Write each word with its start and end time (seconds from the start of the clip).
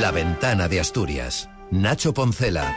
La 0.00 0.12
ventana 0.12 0.66
de 0.66 0.80
Asturias. 0.80 1.50
Nacho 1.70 2.14
Poncela. 2.14 2.74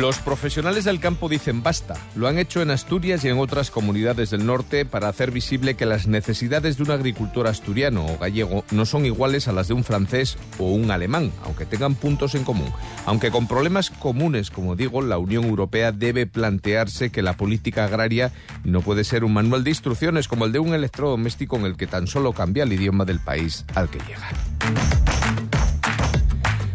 Los 0.00 0.18
profesionales 0.18 0.82
del 0.82 0.98
campo 0.98 1.28
dicen 1.28 1.62
basta. 1.62 1.94
Lo 2.16 2.26
han 2.26 2.36
hecho 2.36 2.60
en 2.60 2.72
Asturias 2.72 3.24
y 3.24 3.28
en 3.28 3.38
otras 3.38 3.70
comunidades 3.70 4.30
del 4.30 4.44
norte 4.44 4.84
para 4.84 5.08
hacer 5.08 5.30
visible 5.30 5.74
que 5.74 5.86
las 5.86 6.08
necesidades 6.08 6.76
de 6.76 6.82
un 6.82 6.90
agricultor 6.90 7.46
asturiano 7.46 8.04
o 8.04 8.18
gallego 8.18 8.64
no 8.72 8.86
son 8.86 9.06
iguales 9.06 9.46
a 9.46 9.52
las 9.52 9.68
de 9.68 9.74
un 9.74 9.84
francés 9.84 10.36
o 10.58 10.64
un 10.64 10.90
alemán, 10.90 11.30
aunque 11.44 11.64
tengan 11.64 11.94
puntos 11.94 12.34
en 12.34 12.42
común. 12.42 12.72
Aunque 13.06 13.30
con 13.30 13.46
problemas 13.46 13.90
comunes, 13.90 14.50
como 14.50 14.74
digo, 14.74 15.00
la 15.00 15.18
Unión 15.18 15.44
Europea 15.44 15.92
debe 15.92 16.26
plantearse 16.26 17.10
que 17.10 17.22
la 17.22 17.36
política 17.36 17.84
agraria 17.84 18.32
no 18.64 18.80
puede 18.80 19.04
ser 19.04 19.22
un 19.22 19.34
manual 19.34 19.62
de 19.62 19.70
instrucciones 19.70 20.26
como 20.26 20.44
el 20.44 20.50
de 20.50 20.58
un 20.58 20.74
electrodoméstico 20.74 21.54
en 21.54 21.66
el 21.66 21.76
que 21.76 21.86
tan 21.86 22.08
solo 22.08 22.32
cambia 22.32 22.64
el 22.64 22.72
idioma 22.72 23.04
del 23.04 23.20
país 23.20 23.64
al 23.76 23.88
que 23.88 24.00
llega. 24.00 25.53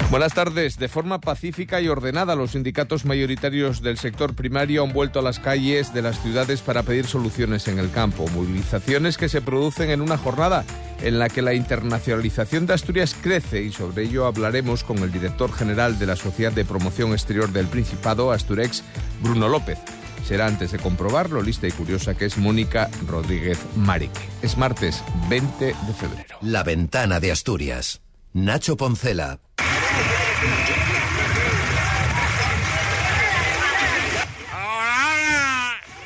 Buenas 0.10 0.34
tardes. 0.34 0.80
De 0.80 0.88
forma 0.88 1.22
pacífica 1.22 1.82
y 1.82 1.88
ordenada, 1.88 2.34
los 2.34 2.52
sindicatos 2.52 3.06
mayoritarios 3.06 3.84
del 3.84 4.00
sector 4.00 4.34
primario 4.34 4.84
han 4.84 4.92
vuelto 4.92 5.20
a 5.20 5.22
las 5.22 5.40
calles 5.40 5.94
de 5.94 6.02
las 6.02 6.20
ciudades 6.20 6.62
para 6.62 6.82
pedir 6.82 7.06
soluciones 7.06 7.68
en 7.68 7.78
el 7.78 7.92
campo. 7.92 8.28
Movilizaciones 8.30 9.20
que 9.20 9.30
se 9.30 9.40
producen 9.40 9.92
en 9.92 10.02
una 10.02 10.18
jornada 10.18 10.66
en 11.04 11.20
la 11.20 11.30
que 11.30 11.44
la 11.44 11.54
internacionalización 11.54 12.66
de 12.66 12.74
Asturias 12.74 13.16
crece 13.22 13.62
y 13.62 13.72
sobre 13.72 14.06
ello 14.06 14.26
hablaremos 14.26 14.84
con 14.84 14.98
el 14.98 15.12
director 15.12 15.54
general 15.54 16.00
de 16.00 16.08
la 16.08 16.16
Sociedad 16.16 16.52
de 16.52 16.66
Promoción 16.66 17.12
Exterior 17.12 17.52
del 17.52 17.68
Principado, 17.68 18.32
Asturex, 18.32 18.84
Bruno 19.22 19.48
López. 19.48 19.78
Será 20.28 20.48
antes 20.48 20.72
de 20.72 20.80
comprobarlo, 20.80 21.44
lista 21.44 21.68
y 21.68 21.72
curiosa, 21.72 22.16
que 22.16 22.26
es 22.26 22.40
Mónica 22.40 22.90
Rodríguez 23.08 23.60
Marique. 23.76 24.20
Es 24.42 24.58
martes 24.58 25.04
20 25.30 25.66
de 25.66 25.94
febrero. 25.94 26.38
La 26.42 26.64
ventana 26.64 27.20
de 27.20 27.32
Asturias. 27.32 28.02
Nacho 28.34 28.76
Poncela. 28.76 29.40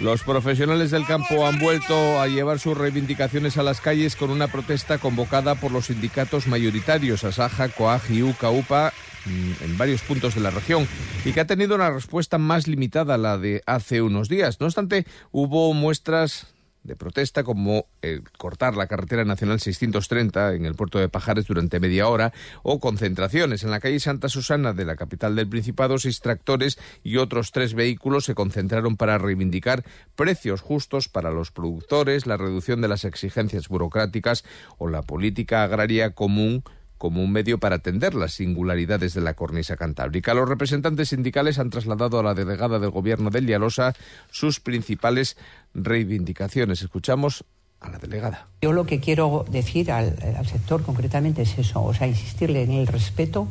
Los 0.04 0.22
profesionales 0.22 0.92
del 0.92 1.06
campo 1.06 1.48
han 1.48 1.60
vuelto 1.60 2.20
a 2.20 2.28
llevar 2.28 2.60
sus 2.60 2.78
reivindicaciones 2.78 3.58
a 3.58 3.64
las 3.64 3.80
calles 3.80 4.18
con 4.18 4.32
una 4.32 4.50
protesta 4.50 4.98
convocada 4.98 5.56
por 5.56 5.72
los 5.72 5.86
sindicatos 5.86 6.46
mayoritarios 6.46 7.24
Asaja, 7.24 7.70
Coag 7.70 8.02
y 8.10 8.22
UCA 8.22 8.50
UPA 8.52 8.92
mm, 9.26 9.64
en 9.64 9.78
varios 9.78 10.02
puntos 10.02 10.36
de 10.36 10.42
la 10.42 10.50
región 10.50 10.90
y 11.24 11.32
que 11.32 11.40
ha 11.40 11.48
tenido 11.48 11.76
una 11.76 11.90
respuesta 11.90 12.38
más 12.38 12.68
limitada 12.68 13.14
a 13.14 13.18
la 13.18 13.38
de 13.38 13.64
hace 13.66 14.02
unos 14.02 14.28
días. 14.28 14.60
No 14.60 14.66
obstante, 14.66 15.06
hubo 15.32 15.74
muestras 15.74 16.53
de 16.84 16.96
protesta 16.96 17.44
como 17.44 17.88
eh, 18.02 18.22
cortar 18.38 18.76
la 18.76 18.88
carretera 18.88 19.26
nacional 19.26 19.60
630 19.60 20.54
en 20.54 20.66
el 20.66 20.76
puerto 20.76 21.00
de 21.00 21.10
Pajares 21.10 21.46
durante 21.46 21.80
media 21.80 22.08
hora 22.08 22.34
o 22.62 22.80
concentraciones 22.80 23.64
en 23.64 23.72
la 23.72 23.80
calle 23.80 24.00
Santa 24.00 24.30
Susana 24.30 24.74
de 24.74 24.86
la 24.86 24.96
capital 24.96 25.36
del 25.36 25.48
Principado. 25.48 25.98
Seis 25.98 26.20
tractores 26.20 26.78
y 27.04 27.18
otros 27.18 27.52
tres 27.52 27.74
vehículos 27.74 28.26
se 28.26 28.36
concentraron 28.36 28.98
para 28.98 29.18
reivindicar 29.18 29.84
precios 30.16 30.62
justos 30.62 31.08
para 31.08 31.32
los 31.32 31.52
productores, 31.52 32.28
la 32.28 32.38
reducción 32.38 32.82
de 32.82 32.88
las 32.88 33.06
exigencias 33.06 33.68
burocráticas 33.68 34.44
o 34.78 34.90
la 34.90 35.02
política 35.02 35.64
agraria 35.64 36.12
común 36.12 36.64
como 37.04 37.22
un 37.22 37.34
medio 37.34 37.58
para 37.58 37.76
atender 37.76 38.16
las 38.16 38.32
singularidades 38.32 39.14
de 39.14 39.20
la 39.20 39.34
cornisa 39.34 39.76
cantábrica. 39.76 40.34
Los 40.34 40.48
representantes 40.48 41.10
sindicales 41.10 41.60
han 41.60 41.70
trasladado 41.70 42.18
a 42.18 42.24
la 42.24 42.34
delegada 42.34 42.80
del 42.80 42.92
gobierno 42.92 43.30
de 43.30 43.42
Lialosa 43.42 43.94
sus 44.32 44.62
principales 44.62 45.36
reivindicaciones. 45.74 46.82
Escuchamos 46.82 47.44
a 47.82 47.90
la 47.90 47.98
delegada. 47.98 48.48
Yo 48.62 48.72
lo 48.72 48.86
que 48.86 49.02
quiero 49.02 49.44
decir 49.52 49.92
al, 49.92 50.16
al, 50.38 50.48
sector 50.48 50.84
concretamente 50.84 51.42
es 51.42 51.58
eso, 51.58 51.84
o 51.84 51.94
sea, 51.94 52.08
insistirle 52.08 52.64
en 52.64 52.72
el 52.72 52.88
respeto, 52.88 53.50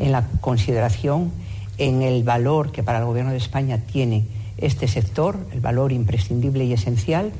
en 0.00 0.10
la 0.10 0.26
consideración, 0.40 1.30
en 1.78 2.02
el 2.02 2.24
valor 2.24 2.72
que 2.72 2.82
para 2.82 2.98
el 2.98 3.04
Gobierno 3.04 3.30
de 3.30 3.36
España 3.36 3.78
tiene 3.78 4.26
este 4.56 4.88
sector, 4.88 5.38
el 5.52 5.60
valor 5.60 5.92
imprescindible 5.92 6.64
y 6.64 6.72
esencial 6.72 7.30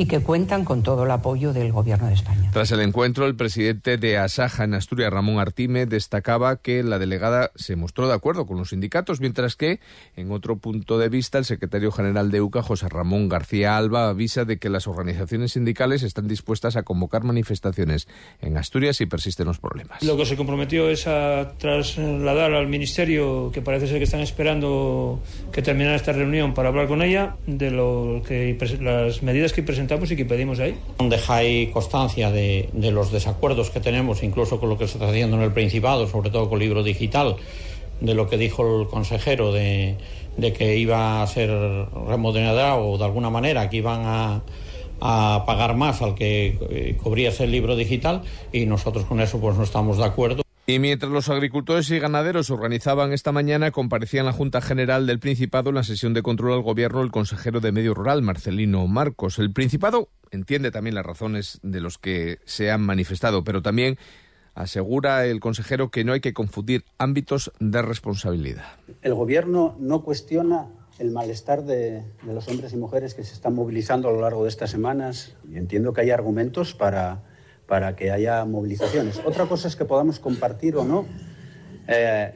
y 0.00 0.06
que 0.06 0.20
cuentan 0.20 0.64
con 0.64 0.82
todo 0.82 1.04
el 1.04 1.10
apoyo 1.10 1.52
del 1.52 1.72
Gobierno 1.72 2.06
de 2.06 2.14
España. 2.14 2.48
Tras 2.54 2.72
el 2.72 2.80
encuentro, 2.80 3.26
el 3.26 3.36
presidente 3.36 3.98
de 3.98 4.16
Asaja 4.16 4.64
en 4.64 4.72
Asturias, 4.72 5.12
Ramón 5.12 5.38
Artime, 5.38 5.84
destacaba 5.84 6.56
que 6.56 6.82
la 6.82 6.98
delegada 6.98 7.50
se 7.54 7.76
mostró 7.76 8.08
de 8.08 8.14
acuerdo 8.14 8.46
con 8.46 8.56
los 8.56 8.70
sindicatos, 8.70 9.20
mientras 9.20 9.56
que, 9.56 9.78
en 10.16 10.32
otro 10.32 10.56
punto 10.56 10.98
de 10.98 11.10
vista, 11.10 11.36
el 11.36 11.44
secretario 11.44 11.92
general 11.92 12.30
de 12.30 12.40
UCA, 12.40 12.62
José 12.62 12.88
Ramón 12.88 13.28
García 13.28 13.76
Alba, 13.76 14.08
avisa 14.08 14.46
de 14.46 14.56
que 14.56 14.70
las 14.70 14.86
organizaciones 14.86 15.52
sindicales 15.52 16.02
están 16.02 16.28
dispuestas 16.28 16.76
a 16.76 16.82
convocar 16.82 17.22
manifestaciones 17.22 18.08
en 18.40 18.56
Asturias 18.56 18.96
si 18.96 19.04
persisten 19.04 19.48
los 19.48 19.58
problemas. 19.58 20.02
Lo 20.02 20.16
que 20.16 20.24
se 20.24 20.34
comprometió 20.34 20.88
es 20.88 21.06
a 21.06 21.52
trasladar 21.58 22.54
al 22.54 22.68
Ministerio, 22.68 23.50
que 23.52 23.60
parece 23.60 23.86
ser 23.86 23.98
que 23.98 24.04
están 24.04 24.20
esperando 24.20 25.20
que 25.52 25.60
terminara 25.60 25.96
esta 25.96 26.12
reunión 26.12 26.54
para 26.54 26.70
hablar 26.70 26.88
con 26.88 27.02
ella, 27.02 27.36
de 27.46 27.70
lo 27.70 28.22
que 28.26 28.56
las 28.80 29.22
medidas 29.22 29.52
que 29.52 29.62
presentamos 29.90 30.10
y 30.12 30.16
que 30.16 30.24
pedimos 30.24 30.60
ahí. 30.60 30.78
Dejáis 30.98 31.70
constancia 31.70 32.30
de, 32.30 32.68
los 32.72 33.10
desacuerdos 33.10 33.70
que 33.70 33.80
tenemos, 33.80 34.22
incluso 34.22 34.60
con 34.60 34.68
lo 34.68 34.78
que 34.78 34.86
se 34.86 34.94
está 34.94 35.08
haciendo 35.08 35.36
en 35.36 35.42
el 35.42 35.52
Principado, 35.52 36.06
sobre 36.06 36.30
todo 36.30 36.48
con 36.48 36.60
el 36.60 36.68
libro 36.68 36.84
digital, 36.84 37.36
de 38.00 38.14
lo 38.14 38.28
que 38.28 38.36
dijo 38.36 38.82
el 38.82 38.86
consejero 38.86 39.52
de, 39.52 39.96
que 40.56 40.76
iba 40.76 41.22
a 41.22 41.26
ser 41.26 41.50
remodelado 42.06 42.86
o 42.86 42.98
de 42.98 43.04
alguna 43.04 43.30
manera 43.30 43.68
que 43.68 43.78
iban 43.78 44.02
a, 44.04 44.42
pagar 45.00 45.74
más 45.76 46.02
al 46.02 46.14
que 46.14 46.58
eh, 46.70 46.96
cubriese 47.02 47.44
el 47.44 47.50
libro 47.50 47.74
digital 47.74 48.20
y 48.52 48.66
nosotros 48.66 49.06
con 49.06 49.18
eso 49.20 49.40
pues 49.40 49.56
no 49.56 49.64
estamos 49.64 49.96
de 49.96 50.04
acuerdo. 50.04 50.42
Y 50.70 50.78
mientras 50.78 51.10
los 51.10 51.28
agricultores 51.28 51.90
y 51.90 51.98
ganaderos 51.98 52.48
organizaban 52.48 53.12
esta 53.12 53.32
mañana, 53.32 53.72
comparecía 53.72 54.20
en 54.20 54.26
la 54.26 54.32
Junta 54.32 54.60
General 54.60 55.04
del 55.04 55.18
Principado 55.18 55.70
en 55.70 55.74
la 55.74 55.82
sesión 55.82 56.14
de 56.14 56.22
control 56.22 56.52
al 56.52 56.62
Gobierno 56.62 57.02
el 57.02 57.10
consejero 57.10 57.58
de 57.58 57.72
Medio 57.72 57.92
Rural, 57.92 58.22
Marcelino 58.22 58.86
Marcos. 58.86 59.40
El 59.40 59.52
Principado 59.52 60.10
entiende 60.30 60.70
también 60.70 60.94
las 60.94 61.04
razones 61.04 61.58
de 61.64 61.80
los 61.80 61.98
que 61.98 62.38
se 62.44 62.70
han 62.70 62.82
manifestado, 62.82 63.42
pero 63.42 63.62
también 63.62 63.98
asegura 64.54 65.26
el 65.26 65.40
consejero 65.40 65.90
que 65.90 66.04
no 66.04 66.12
hay 66.12 66.20
que 66.20 66.34
confundir 66.34 66.84
ámbitos 66.98 67.50
de 67.58 67.82
responsabilidad. 67.82 68.66
El 69.02 69.14
Gobierno 69.14 69.74
no 69.80 70.04
cuestiona 70.04 70.68
el 71.00 71.10
malestar 71.10 71.64
de, 71.64 72.04
de 72.22 72.32
los 72.32 72.46
hombres 72.46 72.72
y 72.72 72.76
mujeres 72.76 73.14
que 73.14 73.24
se 73.24 73.34
están 73.34 73.56
movilizando 73.56 74.08
a 74.08 74.12
lo 74.12 74.20
largo 74.20 74.44
de 74.44 74.50
estas 74.50 74.70
semanas 74.70 75.34
y 75.50 75.56
entiendo 75.56 75.92
que 75.92 76.02
hay 76.02 76.12
argumentos 76.12 76.74
para 76.74 77.24
para 77.70 77.94
que 77.94 78.10
haya 78.10 78.44
movilizaciones. 78.46 79.22
Otra 79.24 79.46
cosa 79.46 79.68
es 79.68 79.76
que 79.76 79.84
podamos 79.84 80.18
compartir 80.18 80.74
o 80.76 80.84
no 80.84 81.06
eh, 81.86 82.32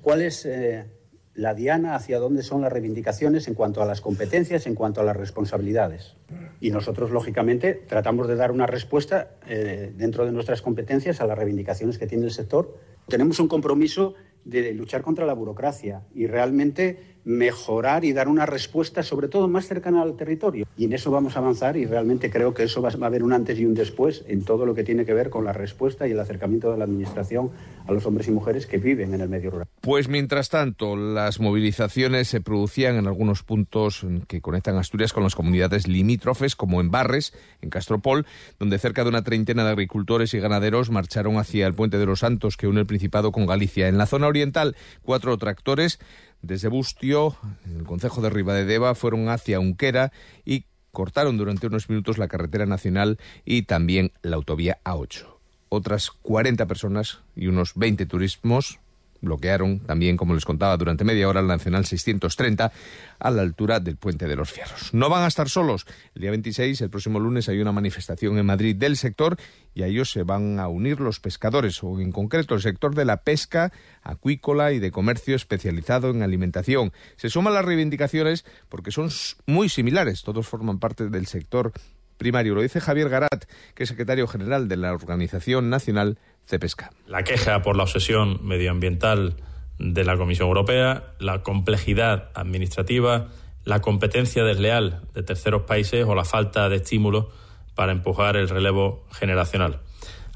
cuál 0.00 0.22
es 0.22 0.46
eh, 0.46 0.86
la 1.34 1.52
diana, 1.52 1.94
hacia 1.94 2.18
dónde 2.18 2.42
son 2.42 2.62
las 2.62 2.72
reivindicaciones 2.72 3.46
en 3.46 3.52
cuanto 3.52 3.82
a 3.82 3.84
las 3.84 4.00
competencias, 4.00 4.66
en 4.66 4.74
cuanto 4.74 5.02
a 5.02 5.04
las 5.04 5.18
responsabilidades. 5.18 6.16
Y 6.62 6.70
nosotros, 6.70 7.10
lógicamente, 7.10 7.74
tratamos 7.74 8.26
de 8.26 8.36
dar 8.36 8.52
una 8.52 8.66
respuesta 8.66 9.32
eh, 9.46 9.92
dentro 9.94 10.24
de 10.24 10.32
nuestras 10.32 10.62
competencias 10.62 11.20
a 11.20 11.26
las 11.26 11.36
reivindicaciones 11.36 11.98
que 11.98 12.06
tiene 12.06 12.24
el 12.24 12.30
sector. 12.30 12.78
Tenemos 13.08 13.38
un 13.38 13.48
compromiso 13.48 14.14
de 14.46 14.72
luchar 14.72 15.02
contra 15.02 15.26
la 15.26 15.34
burocracia 15.34 16.04
y 16.14 16.26
realmente 16.26 17.11
mejorar 17.24 18.04
y 18.04 18.12
dar 18.12 18.28
una 18.28 18.46
respuesta, 18.46 19.02
sobre 19.02 19.28
todo 19.28 19.48
más 19.48 19.66
cercana 19.66 20.02
al 20.02 20.16
territorio. 20.16 20.66
Y 20.76 20.86
en 20.86 20.92
eso 20.92 21.10
vamos 21.10 21.36
a 21.36 21.38
avanzar 21.38 21.76
y 21.76 21.84
realmente 21.84 22.30
creo 22.30 22.52
que 22.54 22.64
eso 22.64 22.82
va, 22.82 22.90
a 22.90 23.06
haber 23.06 23.22
un 23.22 23.32
antes 23.32 23.58
y 23.58 23.64
un 23.64 23.74
después 23.74 24.24
en 24.26 24.44
todo 24.44 24.66
lo 24.66 24.74
que 24.74 24.84
tiene 24.84 25.04
que 25.04 25.14
ver 25.14 25.30
con 25.30 25.44
la 25.44 25.52
respuesta 25.52 26.06
y 26.06 26.12
el 26.12 26.20
acercamiento 26.20 26.72
de 26.72 26.78
la 26.78 26.84
Administración 26.84 27.50
a 27.86 27.92
los 27.92 28.06
hombres 28.06 28.28
y 28.28 28.30
mujeres 28.30 28.66
que 28.66 28.78
viven 28.78 29.14
en 29.14 29.20
el 29.20 29.28
medio 29.28 29.50
rural. 29.50 29.66
Pues 29.80 30.08
mientras 30.08 30.48
tanto, 30.48 30.96
las 30.96 31.40
movilizaciones 31.40 32.28
se 32.28 32.40
producían 32.40 32.96
en 32.96 33.06
algunos 33.06 33.42
puntos 33.42 34.04
que 34.26 34.40
conectan 34.40 34.76
Asturias 34.76 35.12
con 35.12 35.22
las 35.22 35.34
comunidades 35.34 35.86
limítrofes, 35.86 36.56
como 36.56 36.80
en 36.80 36.90
Barres, 36.90 37.34
en 37.60 37.70
Castropol, 37.70 38.26
donde 38.58 38.78
cerca 38.78 39.02
de 39.04 39.10
una 39.10 39.22
treintena 39.22 39.64
de 39.64 39.70
agricultores 39.70 40.34
y 40.34 40.40
ganaderos 40.40 40.90
marcharon 40.90 41.38
hacia 41.38 41.66
el 41.66 41.74
Puente 41.74 41.98
de 41.98 42.06
los 42.06 42.20
Santos, 42.20 42.56
que 42.56 42.66
une 42.66 42.80
el 42.80 42.86
Principado 42.86 43.32
con 43.32 43.46
Galicia. 43.46 43.88
En 43.88 43.98
la 43.98 44.06
zona 44.06 44.26
oriental, 44.26 44.76
cuatro 45.02 45.36
tractores 45.38 45.98
desde 46.42 46.68
Bustio, 46.68 47.11
en 47.12 47.76
el 47.78 47.84
concejo 47.84 48.22
de 48.22 48.30
Ribadedeva, 48.30 48.94
fueron 48.94 49.28
hacia 49.28 49.60
Unquera 49.60 50.12
y 50.44 50.64
cortaron 50.92 51.36
durante 51.36 51.66
unos 51.66 51.88
minutos 51.90 52.18
la 52.18 52.28
carretera 52.28 52.64
nacional 52.64 53.18
y 53.44 53.62
también 53.62 54.12
la 54.22 54.36
autovía 54.36 54.78
A8. 54.84 55.26
Otras 55.68 56.10
40 56.10 56.66
personas 56.66 57.20
y 57.36 57.48
unos 57.48 57.72
20 57.74 58.06
turismos 58.06 58.78
bloquearon 59.22 59.80
también, 59.80 60.16
como 60.18 60.34
les 60.34 60.44
contaba, 60.44 60.76
durante 60.76 61.04
media 61.04 61.28
hora 61.28 61.40
la 61.40 61.56
Nacional 61.56 61.86
630 61.86 62.72
a 63.18 63.30
la 63.30 63.42
altura 63.42 63.80
del 63.80 63.96
Puente 63.96 64.28
de 64.28 64.36
los 64.36 64.50
Fierros. 64.50 64.92
No 64.92 65.08
van 65.08 65.22
a 65.22 65.28
estar 65.28 65.48
solos. 65.48 65.86
El 66.14 66.22
día 66.22 66.30
26, 66.30 66.80
el 66.82 66.90
próximo 66.90 67.20
lunes, 67.20 67.48
hay 67.48 67.60
una 67.60 67.72
manifestación 67.72 68.36
en 68.36 68.44
Madrid 68.44 68.76
del 68.76 68.96
sector 68.96 69.38
y 69.74 69.82
a 69.82 69.86
ellos 69.86 70.10
se 70.10 70.24
van 70.24 70.58
a 70.58 70.68
unir 70.68 71.00
los 71.00 71.20
pescadores, 71.20 71.82
o 71.82 71.98
en 72.00 72.12
concreto 72.12 72.54
el 72.54 72.60
sector 72.60 72.94
de 72.94 73.04
la 73.04 73.18
pesca 73.18 73.72
acuícola 74.02 74.72
y 74.72 74.80
de 74.80 74.90
comercio 74.90 75.36
especializado 75.36 76.10
en 76.10 76.22
alimentación. 76.22 76.92
Se 77.16 77.30
suman 77.30 77.54
las 77.54 77.64
reivindicaciones 77.64 78.44
porque 78.68 78.90
son 78.90 79.08
muy 79.46 79.68
similares. 79.68 80.22
Todos 80.22 80.46
forman 80.46 80.78
parte 80.78 81.08
del 81.08 81.26
sector 81.26 81.72
primario. 82.16 82.54
Lo 82.54 82.62
dice 82.62 82.80
Javier 82.80 83.08
Garat, 83.08 83.44
que 83.74 83.82
es 83.82 83.88
secretario 83.88 84.26
general 84.26 84.68
de 84.68 84.76
la 84.76 84.92
Organización 84.92 85.70
Nacional 85.70 86.18
Cepesca. 86.46 86.90
La 87.06 87.24
queja 87.24 87.62
por 87.62 87.76
la 87.76 87.84
obsesión 87.84 88.40
medioambiental 88.46 89.36
de 89.78 90.04
la 90.04 90.16
Comisión 90.16 90.48
Europea, 90.48 91.14
la 91.18 91.42
complejidad 91.42 92.30
administrativa, 92.34 93.28
la 93.64 93.80
competencia 93.80 94.44
desleal 94.44 95.02
de 95.14 95.22
terceros 95.22 95.62
países 95.62 96.04
o 96.06 96.14
la 96.14 96.24
falta 96.24 96.68
de 96.68 96.76
estímulos 96.76 97.26
para 97.74 97.92
empujar 97.92 98.36
el 98.36 98.48
relevo 98.48 99.06
generacional. 99.12 99.80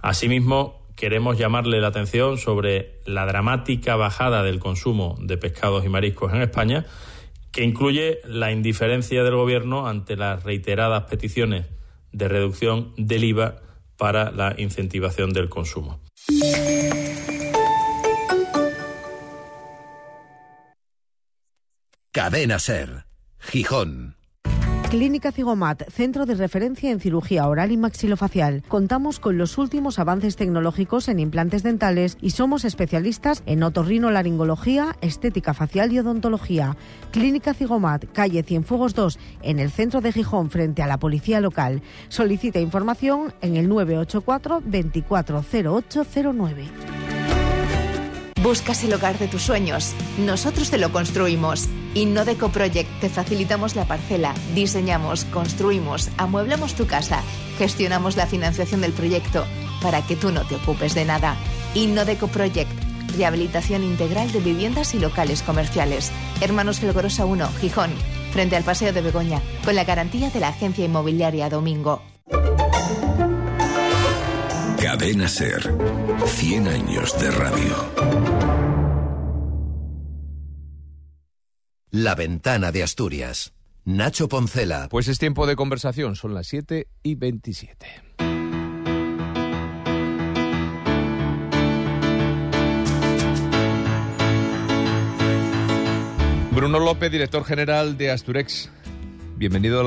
Asimismo, 0.00 0.87
queremos 0.96 1.38
llamarle 1.38 1.81
la 1.81 1.88
atención 1.88 2.38
sobre 2.38 3.00
la 3.05 3.26
dramática 3.26 3.96
bajada 3.96 4.43
del 4.43 4.58
consumo 4.58 5.17
de 5.20 5.37
pescados 5.37 5.84
y 5.84 5.88
mariscos 5.88 6.32
en 6.32 6.43
España, 6.43 6.87
que 7.56 7.64
incluye 7.64 8.20
la 8.26 8.53
indiferencia 8.53 9.25
del 9.25 9.35
Gobierno 9.35 9.88
ante 9.88 10.14
las 10.14 10.44
reiteradas 10.44 11.05
peticiones 11.05 11.64
de 12.12 12.29
reducción 12.29 12.93
del 12.99 13.25
IVA 13.25 13.62
para 13.97 14.31
la 14.31 14.55
incentivación 14.58 15.32
del 15.32 15.49
consumo. 15.49 16.03
Cadena 22.12 22.58
Ser, 22.58 23.06
Gijón. 23.38 24.17
Clínica 24.97 25.31
Cigomat, 25.31 25.91
centro 25.91 26.25
de 26.25 26.35
referencia 26.35 26.91
en 26.91 27.01
cirugía 27.01 27.47
oral 27.47 27.71
y 27.71 27.77
maxilofacial. 27.77 28.63
Contamos 28.67 29.21
con 29.21 29.37
los 29.37 29.59
últimos 29.59 29.99
avances 29.99 30.37
tecnológicos 30.37 31.11
en 31.11 31.21
implantes 31.21 31.63
dentales 31.63 32.17
y 32.23 32.31
somos 32.31 32.65
especialistas 32.65 33.43
en 33.45 33.63
otorrinolaringología, 33.63 34.97
estética 35.03 35.53
facial 35.53 35.93
y 35.93 35.99
odontología. 35.99 36.79
Clínica 37.11 37.53
Cigomat, 37.53 38.07
calle 38.15 38.43
Cienfuegos 38.43 38.95
2, 38.95 39.19
en 39.43 39.59
el 39.59 39.71
centro 39.71 40.01
de 40.01 40.13
Gijón, 40.13 40.49
frente 40.49 40.83
a 40.83 40.87
la 40.87 40.99
policía 40.99 41.43
local. 41.43 41.83
Solicita 42.09 42.59
información 42.59 43.35
en 43.43 43.57
el 43.57 43.69
984 43.69 44.63
240809. 44.65 47.06
Buscas 48.47 48.85
el 48.85 48.95
hogar 48.95 49.19
de 49.19 49.27
tus 49.27 49.43
sueños. 49.43 49.93
Nosotros 50.19 50.71
te 50.71 50.79
lo 50.79 50.93
construimos. 50.93 51.67
Innodeco 51.95 52.51
Project 52.51 52.89
te 53.01 53.09
facilitamos 53.09 53.75
la 53.75 53.87
parcela, 53.87 54.37
diseñamos, 54.55 55.25
construimos, 55.25 56.11
amueblamos 56.17 56.75
tu 56.75 56.87
casa, 56.87 57.23
gestionamos 57.59 58.17
la 58.17 58.29
financiación 58.29 58.83
del 58.83 58.93
proyecto 58.93 59.45
para 59.83 60.07
que 60.07 60.15
tú 60.15 60.31
no 60.31 60.47
te 60.47 60.55
ocupes 60.55 60.95
de 60.95 61.05
nada. 61.05 61.35
Innodeco 61.75 62.29
Project, 62.29 62.71
rehabilitación 63.17 63.83
integral 63.83 64.31
de 64.31 64.39
viviendas 64.39 64.95
y 64.95 65.01
locales 65.01 65.43
comerciales. 65.43 66.13
Hermanos 66.41 66.79
Felgorosa 66.79 67.25
1, 67.25 67.49
Gijón, 67.61 67.91
frente 68.31 68.55
al 68.55 68.63
Paseo 68.63 68.93
de 68.93 69.01
Begoña, 69.01 69.43
con 69.65 69.75
la 69.75 69.83
garantía 69.83 70.31
de 70.31 70.39
la 70.39 70.49
agencia 70.51 70.85
inmobiliaria 70.85 71.49
Domingo. 71.49 72.01
Cadena 74.87 75.27
Ser, 75.27 75.69
100 76.27 76.69
años 76.69 77.21
de 77.21 77.29
radio. 77.33 77.75
La 81.91 82.15
ventana 82.15 82.71
de 82.71 82.85
Asturias. 82.85 83.53
Nacho 83.85 84.29
Poncela. 84.29 84.87
Pues 84.88 85.09
es 85.09 85.19
tiempo 85.19 85.49
de 85.49 85.56
conversación, 85.56 86.15
son 86.15 86.35
las 86.35 86.47
7 86.47 86.87
y 87.03 87.17
27. 87.17 87.87
Bruno 96.53 96.79
López, 96.79 97.11
director 97.11 97.44
general 97.44 97.99
de 97.99 98.12
Asturex. 98.12 98.71
Bienvenido 99.37 99.81
a 99.81 99.85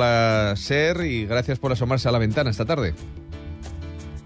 la 0.49 0.55
SER 0.57 1.05
y 1.05 1.25
gracias 1.25 1.57
por 1.57 1.71
asomarse 1.71 2.09
a 2.09 2.11
la 2.11 2.19
ventana 2.19 2.49
esta 2.49 2.65
tarde. 2.65 2.93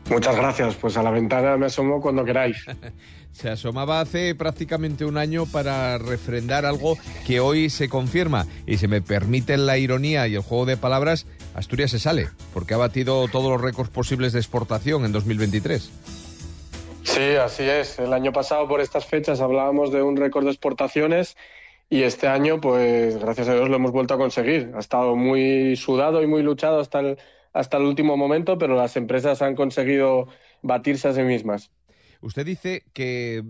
Muchas 0.10 0.36
gracias. 0.36 0.76
Pues 0.76 0.98
a 0.98 1.04
la 1.04 1.12
ventana 1.12 1.58
me 1.58 1.68
asomo 1.68 2.02
cuando 2.02 2.26
queráis. 2.26 2.58
se 3.32 3.50
asomaba 3.50 4.00
hace 4.00 4.36
prácticamente 4.36 5.06
un 5.06 5.18
año 5.18 5.46
para 5.46 5.98
refrendar 5.98 6.66
algo 6.66 6.98
que 7.26 7.40
hoy 7.40 7.70
se 7.70 7.90
confirma. 7.90 8.46
Y 8.68 8.78
si 8.78 8.88
me 8.88 9.02
permiten 9.02 9.66
la 9.66 9.78
ironía 9.78 10.28
y 10.28 10.36
el 10.36 10.42
juego 10.42 10.66
de 10.66 10.78
palabras, 10.78 11.26
Asturias 11.56 11.92
se 11.92 12.00
sale, 12.00 12.30
porque 12.54 12.74
ha 12.74 12.78
batido 12.78 13.28
todos 13.28 13.52
los 13.52 13.62
récords 13.62 13.90
posibles 13.90 14.34
de 14.34 14.40
exportación 14.40 15.06
en 15.06 15.12
2023. 15.12 15.92
Sí, 17.04 17.36
así 17.36 17.64
es. 17.64 18.00
El 18.00 18.14
año 18.14 18.32
pasado 18.32 18.68
por 18.68 18.82
estas 18.82 19.06
fechas 19.06 19.42
hablábamos 19.42 19.92
de 19.92 20.02
un 20.02 20.16
récord 20.16 20.46
de 20.46 20.52
exportaciones 20.52 21.36
y 21.90 22.04
este 22.04 22.28
año, 22.28 22.62
pues 22.62 23.18
gracias 23.18 23.50
a 23.50 23.54
Dios 23.54 23.70
lo 23.70 23.76
hemos 23.76 23.92
vuelto 23.92 24.14
a 24.14 24.18
conseguir. 24.18 24.72
Ha 24.76 24.80
estado 24.80 25.16
muy 25.16 25.76
sudado 25.76 26.24
y 26.24 26.28
muy 26.28 26.42
luchado 26.42 26.80
hasta 26.80 27.02
el 27.02 27.18
hasta 27.54 27.78
el 27.78 27.84
último 27.84 28.18
momento, 28.18 28.58
pero 28.58 28.76
las 28.76 28.98
empresas 28.98 29.42
han 29.42 29.56
conseguido 29.56 30.28
batirse 30.62 31.08
a 31.08 31.14
sí 31.14 31.22
mismas. 31.22 31.72
Usted 32.22 32.46
dice 32.46 32.84
que 32.94 33.44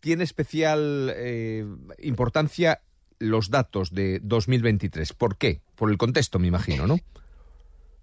tiene 0.00 0.24
especial 0.24 1.12
eh, 1.16 1.64
importancia 1.98 2.82
los 3.18 3.50
datos 3.50 3.92
de 3.92 4.20
2023. 4.22 5.12
¿Por 5.14 5.36
qué? 5.36 5.60
Por 5.74 5.90
el 5.90 5.96
contexto, 5.96 6.38
me 6.38 6.48
imagino, 6.48 6.86
¿no? 6.86 6.98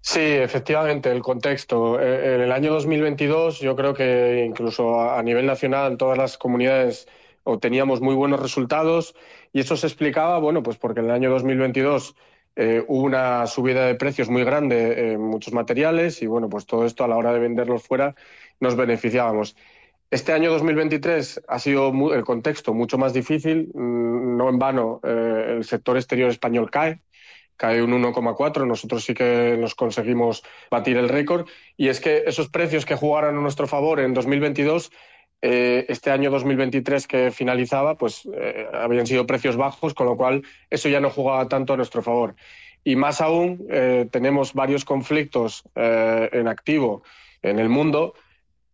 Sí, 0.00 0.20
efectivamente, 0.20 1.10
el 1.10 1.22
contexto. 1.22 1.98
Eh, 2.00 2.34
en 2.34 2.40
el 2.42 2.52
año 2.52 2.72
2022 2.74 3.60
yo 3.60 3.74
creo 3.74 3.94
que 3.94 4.44
incluso 4.46 5.00
a 5.00 5.22
nivel 5.22 5.46
nacional 5.46 5.92
en 5.92 5.98
todas 5.98 6.18
las 6.18 6.36
comunidades 6.36 7.06
obteníamos 7.44 8.00
muy 8.00 8.14
buenos 8.14 8.40
resultados 8.40 9.14
y 9.52 9.60
eso 9.60 9.76
se 9.76 9.86
explicaba, 9.86 10.38
bueno, 10.38 10.62
pues 10.62 10.76
porque 10.76 11.00
en 11.00 11.06
el 11.06 11.12
año 11.12 11.30
2022 11.30 12.16
eh, 12.56 12.84
hubo 12.86 13.02
una 13.02 13.46
subida 13.46 13.86
de 13.86 13.94
precios 13.96 14.28
muy 14.28 14.44
grande 14.44 15.12
en 15.12 15.20
muchos 15.20 15.52
materiales 15.52 16.22
y 16.22 16.26
bueno, 16.26 16.48
pues 16.48 16.66
todo 16.66 16.86
esto 16.86 17.04
a 17.04 17.08
la 17.08 17.16
hora 17.16 17.32
de 17.32 17.40
venderlos 17.40 17.82
fuera 17.82 18.14
nos 18.60 18.76
beneficiábamos. 18.76 19.56
Este 20.10 20.32
año 20.32 20.52
2023 20.52 21.42
ha 21.48 21.58
sido 21.58 22.14
el 22.14 22.24
contexto 22.24 22.72
mucho 22.72 22.98
más 22.98 23.12
difícil, 23.12 23.72
mm, 23.74 24.36
no 24.36 24.48
en 24.48 24.58
vano 24.58 25.00
eh, 25.02 25.54
el 25.56 25.64
sector 25.64 25.96
exterior 25.96 26.30
español 26.30 26.70
cae, 26.70 27.00
cae 27.56 27.82
un 27.82 27.92
1,4, 27.92 28.66
nosotros 28.66 29.04
sí 29.04 29.14
que 29.14 29.56
nos 29.58 29.74
conseguimos 29.74 30.44
batir 30.70 30.96
el 30.96 31.08
récord. 31.08 31.48
Y 31.76 31.88
es 31.88 32.00
que 32.00 32.24
esos 32.26 32.48
precios 32.48 32.84
que 32.86 32.94
jugaron 32.94 33.36
a 33.36 33.40
nuestro 33.40 33.66
favor 33.66 33.98
en 33.98 34.14
2022 34.14 34.92
eh, 35.46 35.84
este 35.90 36.10
año 36.10 36.30
2023 36.30 37.06
que 37.06 37.30
finalizaba, 37.30 37.98
pues 37.98 38.26
eh, 38.32 38.66
habían 38.72 39.06
sido 39.06 39.26
precios 39.26 39.56
bajos, 39.58 39.92
con 39.92 40.06
lo 40.06 40.16
cual 40.16 40.42
eso 40.70 40.88
ya 40.88 41.00
no 41.00 41.10
jugaba 41.10 41.46
tanto 41.48 41.74
a 41.74 41.76
nuestro 41.76 42.00
favor. 42.00 42.34
Y 42.82 42.96
más 42.96 43.20
aún, 43.20 43.66
eh, 43.68 44.08
tenemos 44.10 44.54
varios 44.54 44.86
conflictos 44.86 45.64
en 45.74 46.48
activo 46.48 47.02
en 47.42 47.58
el 47.58 47.68
mundo, 47.68 48.14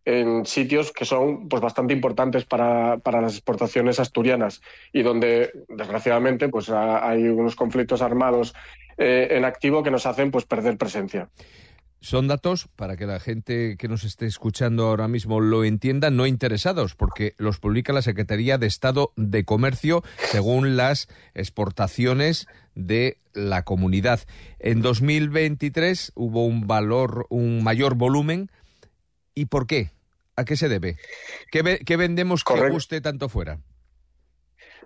en 0.05 0.45
sitios 0.45 0.93
que 0.93 1.03
son 1.03 1.49
pues, 1.49 1.61
bastante 1.61 1.93
importantes 1.93 2.45
para, 2.45 2.99
para 2.99 3.19
las 3.19 3.33
exportaciones 3.33 3.99
asturianas 3.99 4.61
y 4.93 5.01
donde, 5.01 5.51
desgraciadamente, 5.67 6.47
pues, 6.47 6.69
hay 6.69 7.27
unos 7.27 7.57
conflictos 7.57 8.01
armados 8.01 8.53
en 8.97 9.43
activo 9.43 9.83
que 9.83 9.91
nos 9.91 10.05
hacen 10.05 10.31
pues, 10.31 10.45
perder 10.45 10.77
presencia. 10.77 11.27
Son 12.01 12.27
datos, 12.27 12.67
para 12.75 12.97
que 12.97 13.05
la 13.05 13.19
gente 13.19 13.77
que 13.77 13.87
nos 13.87 14.03
esté 14.03 14.25
escuchando 14.25 14.87
ahora 14.87 15.07
mismo 15.07 15.39
lo 15.39 15.63
entienda, 15.63 16.09
no 16.09 16.25
interesados, 16.25 16.95
porque 16.95 17.35
los 17.37 17.59
publica 17.59 17.93
la 17.93 18.01
Secretaría 18.01 18.57
de 18.57 18.65
Estado 18.65 19.13
de 19.17 19.45
Comercio 19.45 20.03
según 20.31 20.75
las 20.75 21.07
exportaciones 21.35 22.47
de 22.73 23.19
la 23.33 23.61
comunidad. 23.61 24.21
En 24.57 24.81
2023 24.81 26.13
hubo 26.15 26.43
un 26.43 26.65
valor, 26.65 27.27
un 27.29 27.63
mayor 27.63 27.93
volumen. 27.93 28.49
¿Y 29.35 29.45
por 29.45 29.67
qué? 29.67 29.91
¿A 30.35 30.43
qué 30.43 30.57
se 30.57 30.69
debe? 30.69 30.97
¿Qué, 31.51 31.97
vendemos 31.97 32.43
que 32.43 32.69
guste 32.69 33.01
tanto 33.01 33.29
fuera? 33.29 33.59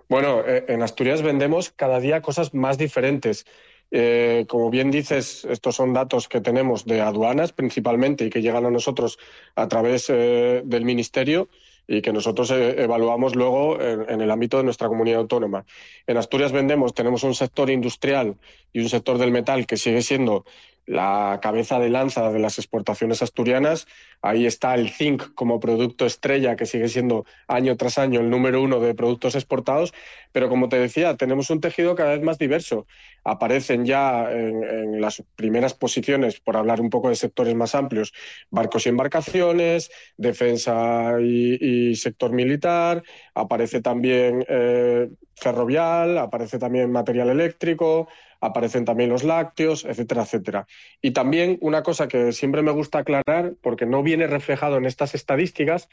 Bueno, 0.08 0.42
eh, 0.46 0.66
en 0.68 0.82
Asturias 0.82 1.22
vendemos 1.22 1.70
cada 1.70 1.98
día 1.98 2.20
cosas 2.20 2.52
más 2.52 2.76
diferentes. 2.76 3.46
Eh, 3.90 4.46
como 4.48 4.70
bien 4.70 4.90
dices, 4.90 5.44
estos 5.44 5.76
son 5.76 5.92
datos 5.92 6.28
que 6.28 6.40
tenemos 6.40 6.84
de 6.84 7.00
aduanas 7.00 7.52
principalmente 7.52 8.24
y 8.24 8.30
que 8.30 8.42
llegan 8.42 8.66
a 8.66 8.70
nosotros 8.70 9.18
a 9.54 9.68
través 9.68 10.06
eh, 10.08 10.62
del 10.64 10.84
Ministerio 10.84 11.48
y 11.86 12.02
que 12.02 12.12
nosotros 12.12 12.50
eh, 12.50 12.82
evaluamos 12.82 13.36
luego 13.36 13.80
en, 13.80 14.20
el 14.20 14.30
ámbito 14.30 14.56
de 14.56 14.64
nuestra 14.64 14.88
comunidad 14.88 15.20
autónoma. 15.20 15.64
En 16.06 16.16
Asturias 16.16 16.50
vendemos, 16.50 16.94
tenemos 16.94 17.22
un 17.22 17.34
sector 17.34 17.70
industrial 17.70 18.36
y 18.72 18.80
un 18.80 18.88
sector 18.88 19.18
del 19.18 19.30
metal 19.30 19.66
que 19.66 19.76
sigue 19.76 20.02
siendo 20.02 20.44
la 20.86 21.40
cabeza 21.42 21.78
de 21.80 21.90
lanza 21.90 22.30
de 22.30 22.38
las 22.38 22.58
exportaciones 22.58 23.20
asturianas. 23.20 23.86
Ahí 24.22 24.46
está 24.46 24.74
el 24.74 24.90
zinc 24.90 25.34
como 25.34 25.60
producto 25.60 26.06
estrella, 26.06 26.56
que 26.56 26.64
sigue 26.64 26.88
siendo 26.88 27.26
año 27.48 27.76
tras 27.76 27.98
año 27.98 28.20
el 28.20 28.30
número 28.30 28.62
uno 28.62 28.80
de 28.80 28.94
productos 28.94 29.34
exportados. 29.34 29.92
Pero 30.32 30.48
como 30.48 30.68
te 30.68 30.78
decía, 30.78 31.16
tenemos 31.16 31.50
un 31.50 31.60
tejido 31.60 31.94
cada 31.96 32.12
vez 32.12 32.22
más 32.22 32.38
diverso. 32.38 32.86
Aparecen 33.24 33.84
ya 33.84 34.30
en, 34.30 35.00
las 35.00 35.22
primeras 35.34 35.74
posiciones, 35.74 36.40
por 36.40 36.56
hablar 36.56 36.80
un 36.80 36.90
poco 36.90 37.08
de 37.08 37.16
sectores 37.16 37.54
más 37.54 37.74
amplios, 37.74 38.12
barcos 38.50 38.86
y 38.86 38.90
embarcaciones, 38.90 39.90
defensa 40.16 41.20
y, 41.20 41.94
sector 41.96 42.32
militar. 42.32 43.02
Aparece 43.34 43.80
también 43.80 44.44
eh, 44.48 45.08
ferrovial, 45.34 46.18
aparece 46.18 46.58
también 46.58 46.90
material 46.92 47.28
eléctrico, 47.30 48.08
aparecen 48.40 48.84
también 48.84 49.10
los 49.10 49.24
lácteos, 49.24 49.84
etcétera, 49.84 50.22
etcétera. 50.22 50.66
Y 51.02 51.12
también 51.12 51.58
una 51.60 51.82
cosa 51.82 52.08
que 52.08 52.32
siempre 52.32 52.62
me 52.62 52.70
gusta 52.70 52.98
aclarar, 52.98 53.54
porque 53.62 53.86
no 53.86 54.02
viene 54.02 54.26
reflejado 54.26 54.76
en 54.76 54.86
estas 54.86 55.14
estadísticas, 55.14 55.88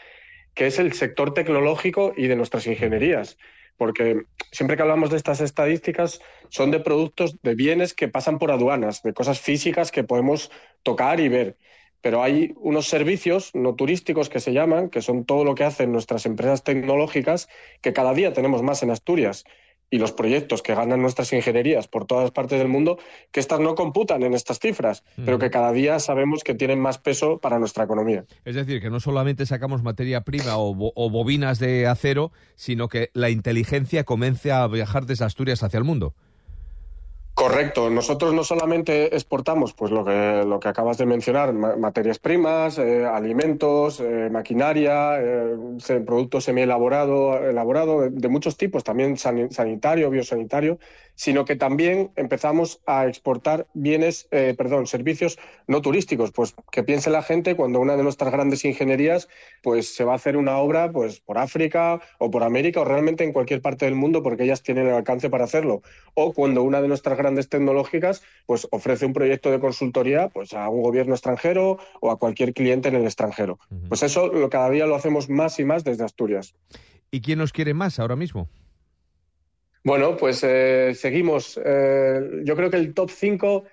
que 0.53 0.67
es 0.67 0.79
el 0.79 0.93
sector 0.93 1.33
tecnológico 1.33 2.13
y 2.15 2.27
de 2.27 2.35
nuestras 2.35 2.67
ingenierías. 2.67 3.37
Porque 3.75 4.23
siempre 4.51 4.77
que 4.77 4.83
hablamos 4.83 5.09
de 5.09 5.17
estas 5.17 5.41
estadísticas 5.41 6.21
son 6.49 6.69
de 6.69 6.79
productos, 6.79 7.41
de 7.41 7.55
bienes 7.55 7.93
que 7.93 8.07
pasan 8.07 8.37
por 8.37 8.51
aduanas, 8.51 9.01
de 9.01 9.13
cosas 9.13 9.39
físicas 9.39 9.91
que 9.91 10.03
podemos 10.03 10.51
tocar 10.83 11.19
y 11.19 11.29
ver 11.29 11.57
pero 12.03 12.21
hay 12.21 12.53
unos 12.57 12.89
servicios 12.89 13.51
no 13.55 13.75
turísticos 13.75 14.27
que 14.27 14.41
se 14.41 14.51
llaman, 14.51 14.89
que 14.89 15.01
son 15.01 15.23
todo 15.23 15.45
lo 15.45 15.55
que 15.55 15.63
hacen 15.63 15.93
nuestras 15.93 16.25
empresas 16.25 16.61
tecnológicas, 16.61 17.47
que 17.81 17.93
cada 17.93 18.13
día 18.13 18.33
tenemos 18.33 18.61
más 18.61 18.83
en 18.83 18.91
Asturias. 18.91 19.45
Y 19.93 19.99
los 19.99 20.11
proyectos 20.11 20.63
que 20.63 20.73
ganan 20.73 21.03
nuestras 21.03 21.31
ingenierías 21.33 21.87
por 21.87 22.05
todas 22.05 22.31
partes 22.31 22.57
del 22.57 22.67
mundo, 22.67 22.97
que 23.31 23.39
estas 23.39 23.59
no 23.59 23.75
computan 23.75 24.23
en 24.23 24.33
estas 24.33 24.57
cifras, 24.57 25.03
pero 25.23 25.37
que 25.37 25.51
cada 25.51 25.71
día 25.71 25.99
sabemos 25.99 26.43
que 26.43 26.55
tienen 26.55 26.79
más 26.79 26.97
peso 26.97 27.37
para 27.37 27.59
nuestra 27.59 27.83
economía. 27.83 28.25
Es 28.43 28.55
decir, 28.55 28.81
que 28.81 28.89
no 28.89 28.99
solamente 28.99 29.45
sacamos 29.45 29.83
materia 29.83 30.21
prima 30.21 30.57
o, 30.57 30.91
o 30.95 31.09
bobinas 31.11 31.59
de 31.59 31.85
acero, 31.85 32.31
sino 32.55 32.87
que 32.89 33.11
la 33.13 33.29
inteligencia 33.29 34.03
comience 34.03 34.51
a 34.51 34.65
viajar 34.65 35.05
desde 35.05 35.25
Asturias 35.25 35.61
hacia 35.61 35.77
el 35.77 35.83
mundo. 35.83 36.15
Correcto. 37.43 37.89
Nosotros 37.89 38.33
no 38.33 38.45
solamente 38.45 39.13
exportamos, 39.13 39.73
pues 39.73 39.91
lo 39.91 40.05
que, 40.05 40.45
lo 40.47 40.61
que 40.61 40.69
acabas 40.69 40.97
de 40.97 41.05
mencionar, 41.05 41.51
materias 41.51 42.17
primas, 42.17 42.77
eh, 42.77 43.05
alimentos, 43.05 43.99
eh, 43.99 44.29
maquinaria, 44.31 45.19
eh, 45.19 45.57
productos 46.05 46.45
semi-elaborado, 46.45 47.37
elaborado, 47.45 48.09
de, 48.09 48.29
muchos 48.29 48.55
tipos, 48.55 48.85
también 48.85 49.17
sanitario, 49.17 50.09
biosanitario, 50.09 50.79
sino 51.15 51.45
que 51.45 51.55
también 51.55 52.11
empezamos 52.15 52.81
a 52.85 53.07
exportar 53.07 53.67
bienes, 53.73 54.27
eh, 54.31 54.55
perdón, 54.57 54.87
servicios 54.87 55.37
no 55.67 55.81
turísticos. 55.81 56.31
Pues 56.31 56.55
que 56.71 56.83
piense 56.83 57.09
la 57.09 57.21
gente 57.21 57.55
cuando 57.55 57.79
una 57.79 57.95
de 57.95 58.03
nuestras 58.03 58.31
grandes 58.31 58.65
ingenierías 58.65 59.27
pues 59.61 59.93
se 59.93 60.03
va 60.03 60.13
a 60.13 60.15
hacer 60.15 60.37
una 60.37 60.57
obra 60.57 60.91
pues 60.91 61.19
por 61.19 61.37
África 61.37 62.01
o 62.17 62.31
por 62.31 62.43
América 62.43 62.81
o 62.81 62.85
realmente 62.85 63.23
en 63.23 63.33
cualquier 63.33 63.61
parte 63.61 63.85
del 63.85 63.95
mundo 63.95 64.23
porque 64.23 64.43
ellas 64.43 64.63
tienen 64.63 64.87
el 64.87 64.93
alcance 64.93 65.29
para 65.29 65.43
hacerlo. 65.43 65.81
O 66.15 66.33
cuando 66.33 66.63
una 66.63 66.81
de 66.81 66.87
nuestras 66.87 67.17
grandes 67.17 67.32
tecnológicas 67.35 68.23
pues 68.45 68.67
ofrece 68.71 69.05
un 69.05 69.13
proyecto 69.13 69.51
de 69.51 69.59
consultoría 69.59 70.29
pues 70.29 70.53
a 70.53 70.69
un 70.69 70.81
gobierno 70.81 71.13
extranjero 71.13 71.77
o 72.01 72.11
a 72.11 72.17
cualquier 72.17 72.53
cliente 72.53 72.89
en 72.89 72.95
el 72.95 73.05
extranjero. 73.05 73.59
Pues 73.89 74.03
eso 74.03 74.27
lo, 74.27 74.49
cada 74.49 74.69
día 74.69 74.85
lo 74.85 74.95
hacemos 74.95 75.29
más 75.29 75.59
y 75.59 75.65
más 75.65 75.83
desde 75.83 76.03
Asturias. 76.03 76.55
¿Y 77.11 77.21
quién 77.21 77.39
nos 77.39 77.51
quiere 77.51 77.73
más 77.73 77.99
ahora 77.99 78.15
mismo? 78.15 78.49
Bueno, 79.83 80.15
pues 80.15 80.43
eh, 80.43 80.93
seguimos. 80.95 81.59
Eh, 81.63 82.41
yo 82.43 82.55
creo 82.55 82.69
que 82.69 82.77
el 82.77 82.93
top 82.93 83.09
5 83.09 83.65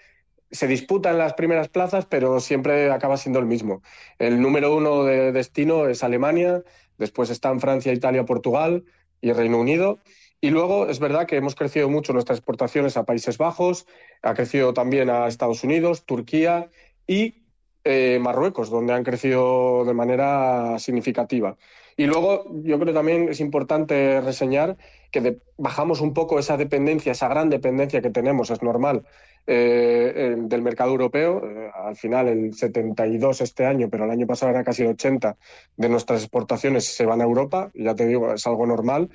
se 0.50 0.66
disputa 0.66 1.10
en 1.10 1.18
las 1.18 1.34
primeras 1.34 1.68
plazas, 1.68 2.06
pero 2.06 2.40
siempre 2.40 2.90
acaba 2.90 3.16
siendo 3.16 3.38
el 3.38 3.46
mismo. 3.46 3.82
El 4.18 4.40
número 4.40 4.74
uno 4.74 5.04
de 5.04 5.32
destino 5.32 5.86
es 5.86 6.02
Alemania, 6.02 6.64
después 6.98 7.30
están 7.30 7.60
Francia, 7.60 7.92
Italia, 7.92 8.24
Portugal 8.24 8.84
y 9.20 9.32
Reino 9.32 9.58
Unido. 9.58 10.00
Y 10.40 10.50
luego 10.50 10.86
es 10.86 10.98
verdad 10.98 11.26
que 11.26 11.36
hemos 11.36 11.54
crecido 11.54 11.88
mucho 11.90 12.12
nuestras 12.12 12.38
exportaciones 12.38 12.96
a 12.96 13.04
Países 13.04 13.36
Bajos, 13.36 13.86
ha 14.22 14.34
crecido 14.34 14.72
también 14.72 15.10
a 15.10 15.26
Estados 15.26 15.64
Unidos, 15.64 16.04
Turquía 16.06 16.70
y 17.06 17.42
eh, 17.84 18.18
Marruecos, 18.20 18.70
donde 18.70 18.94
han 18.94 19.04
crecido 19.04 19.84
de 19.84 19.92
manera 19.92 20.78
significativa. 20.78 21.56
Y 21.96 22.06
luego 22.06 22.46
yo 22.62 22.78
creo 22.78 22.94
también 22.94 23.28
es 23.28 23.40
importante 23.40 24.22
reseñar 24.22 24.78
que 25.10 25.38
bajamos 25.58 26.00
un 26.00 26.14
poco 26.14 26.38
esa 26.38 26.56
dependencia, 26.56 27.12
esa 27.12 27.28
gran 27.28 27.50
dependencia 27.50 28.00
que 28.00 28.08
tenemos, 28.08 28.50
es 28.50 28.62
normal, 28.62 29.04
eh, 29.46 30.36
del 30.38 30.62
mercado 30.62 30.92
europeo. 30.92 31.42
Eh, 31.44 31.70
al 31.74 31.96
final 31.96 32.28
el 32.28 32.54
72 32.54 33.42
este 33.42 33.66
año, 33.66 33.90
pero 33.90 34.04
el 34.04 34.10
año 34.10 34.26
pasado 34.26 34.50
era 34.50 34.64
casi 34.64 34.82
el 34.82 34.88
80 34.90 35.36
de 35.76 35.88
nuestras 35.90 36.22
exportaciones 36.22 36.86
se 36.86 37.04
van 37.04 37.20
a 37.20 37.24
Europa, 37.24 37.70
ya 37.74 37.94
te 37.94 38.06
digo, 38.06 38.32
es 38.32 38.46
algo 38.46 38.66
normal. 38.66 39.10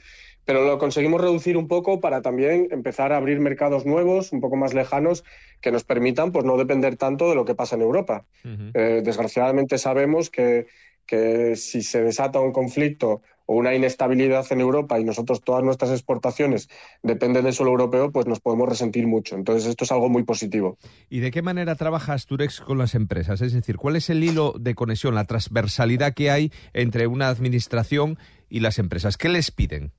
Pero 0.46 0.66
lo 0.66 0.78
conseguimos 0.78 1.22
reducir 1.22 1.58
un 1.58 1.68
poco 1.68 2.00
para 2.00 2.22
también 2.22 2.68
empezar 2.72 3.12
a 3.12 3.18
abrir 3.18 3.40
mercados 3.40 3.86
nuevos, 3.86 4.32
un 4.32 4.42
poco 4.42 4.56
más 4.56 4.74
lejanos, 4.74 5.24
que 5.62 5.72
nos 5.72 5.84
permitan 5.84 6.32
pues, 6.32 6.46
no 6.46 6.58
depender 6.58 6.96
tanto 6.98 7.30
de 7.30 7.36
lo 7.36 7.46
que 7.46 7.56
pasa 7.56 7.75
en 7.75 7.82
Europa. 7.82 8.25
Eh, 8.74 9.02
desgraciadamente 9.04 9.78
sabemos 9.78 10.30
que 10.30 10.68
que 11.06 11.56
si 11.56 11.82
se 11.82 12.02
desata 12.02 12.40
un 12.40 12.52
conflicto 12.52 13.22
o 13.46 13.56
una 13.56 13.75
inestabilidad 13.75 14.46
en 14.50 14.60
Europa 14.60 15.00
y 15.00 15.04
nosotros 15.04 15.42
todas 15.42 15.64
nuestras 15.64 15.92
exportaciones 15.92 16.68
dependen 17.04 17.44
del 17.44 17.54
suelo 17.54 17.72
europeo, 17.72 18.12
pues 18.12 18.25
nos 18.25 18.40
podemos 18.40 18.68
resentir 18.68 19.06
mucho. 19.06 19.36
Entonces 19.36 19.68
esto 19.68 19.84
es 19.84 19.92
algo 19.92 20.10
muy 20.10 20.24
positivo. 20.24 20.78
¿Y 21.10 21.20
de 21.20 21.30
qué 21.30 21.44
manera 21.44 21.75
trabaja 21.75 22.14
Asturex 22.14 22.62
con 22.62 22.80
las 22.80 22.96
empresas? 22.96 23.42
Es 23.42 23.54
decir, 23.54 23.78
¿cuál 23.78 23.98
es 23.98 24.10
el 24.10 24.24
hilo 24.24 24.56
de 24.60 24.74
conexión, 24.74 25.14
la 25.14 25.25
transversalidad 25.25 26.14
que 26.14 26.32
hay 26.32 26.52
entre 26.74 27.06
una 27.06 27.28
administración 27.28 28.18
y 28.50 28.62
las 28.62 28.80
empresas? 28.80 29.18
¿Qué 29.18 29.30
les 29.30 29.52
piden? 29.52 29.92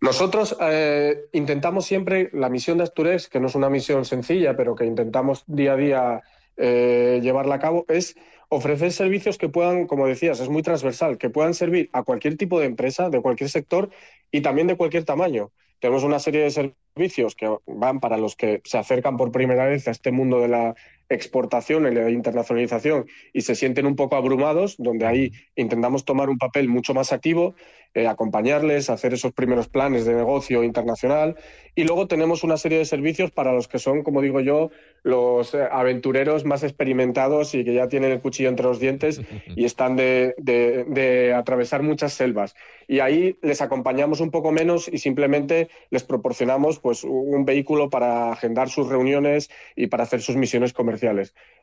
Nosotros 0.00 0.56
eh, 0.60 1.26
intentamos 1.32 1.84
siempre, 1.84 2.30
la 2.32 2.48
misión 2.48 2.78
de 2.78 2.84
Asturex, 2.84 3.28
que 3.28 3.38
no 3.38 3.48
es 3.48 3.54
una 3.54 3.68
misión 3.68 4.06
sencilla, 4.06 4.56
pero 4.56 4.74
que 4.74 4.86
intentamos 4.86 5.44
día 5.46 5.74
a 5.74 5.76
día 5.76 6.22
eh, 6.56 7.20
llevarla 7.22 7.56
a 7.56 7.58
cabo, 7.58 7.84
es 7.86 8.16
ofrecer 8.48 8.92
servicios 8.92 9.36
que 9.36 9.50
puedan, 9.50 9.86
como 9.86 10.06
decías, 10.06 10.40
es 10.40 10.48
muy 10.48 10.62
transversal, 10.62 11.18
que 11.18 11.28
puedan 11.28 11.52
servir 11.52 11.90
a 11.92 12.02
cualquier 12.02 12.36
tipo 12.36 12.58
de 12.58 12.66
empresa, 12.66 13.10
de 13.10 13.20
cualquier 13.20 13.50
sector 13.50 13.90
y 14.30 14.40
también 14.40 14.66
de 14.66 14.76
cualquier 14.76 15.04
tamaño. 15.04 15.52
Tenemos 15.80 16.02
una 16.02 16.18
serie 16.18 16.42
de 16.42 16.50
servicios 16.50 17.34
que 17.34 17.54
van 17.66 18.00
para 18.00 18.16
los 18.16 18.36
que 18.36 18.62
se 18.64 18.78
acercan 18.78 19.16
por 19.16 19.32
primera 19.32 19.66
vez 19.66 19.86
a 19.86 19.90
este 19.90 20.12
mundo 20.12 20.40
de 20.40 20.48
la 20.48 20.74
exportación 21.10 21.86
y 21.86 21.94
la 21.94 22.08
internacionalización 22.08 23.06
y 23.32 23.42
se 23.42 23.54
sienten 23.54 23.84
un 23.84 23.96
poco 23.96 24.16
abrumados, 24.16 24.76
donde 24.78 25.06
ahí 25.06 25.32
intentamos 25.56 26.04
tomar 26.04 26.30
un 26.30 26.38
papel 26.38 26.68
mucho 26.68 26.94
más 26.94 27.12
activo, 27.12 27.54
eh, 27.92 28.06
acompañarles, 28.06 28.88
hacer 28.88 29.12
esos 29.14 29.32
primeros 29.32 29.68
planes 29.68 30.04
de 30.04 30.14
negocio 30.14 30.62
internacional. 30.62 31.36
Y 31.74 31.84
luego 31.84 32.06
tenemos 32.06 32.44
una 32.44 32.56
serie 32.56 32.78
de 32.78 32.84
servicios 32.84 33.32
para 33.32 33.52
los 33.52 33.66
que 33.66 33.80
son, 33.80 34.02
como 34.04 34.22
digo 34.22 34.40
yo, 34.40 34.70
los 35.02 35.54
eh, 35.54 35.66
aventureros 35.70 36.44
más 36.44 36.62
experimentados 36.62 37.54
y 37.54 37.64
que 37.64 37.74
ya 37.74 37.88
tienen 37.88 38.12
el 38.12 38.20
cuchillo 38.20 38.48
entre 38.48 38.66
los 38.66 38.78
dientes 38.78 39.20
y 39.56 39.64
están 39.64 39.96
de, 39.96 40.34
de, 40.38 41.34
atravesar 41.34 41.82
muchas 41.82 42.12
selvas. 42.12 42.54
Y 42.86 43.00
ahí 43.00 43.36
les 43.42 43.60
acompañamos 43.60 44.20
un 44.20 44.30
poco 44.30 44.52
menos 44.52 44.86
y 44.86 44.98
simplemente 44.98 45.68
les 45.90 46.04
proporcionamos 46.04 46.78
pues, 46.78 47.02
un 47.02 47.44
vehículo 47.44 47.90
para 47.90 48.30
agendar 48.30 48.68
sus 48.68 48.88
reuniones 48.88 49.50
y 49.74 49.88
para 49.88 50.04
hacer 50.04 50.22
sus 50.22 50.36
misiones 50.36 50.72
comerciales. 50.72 50.99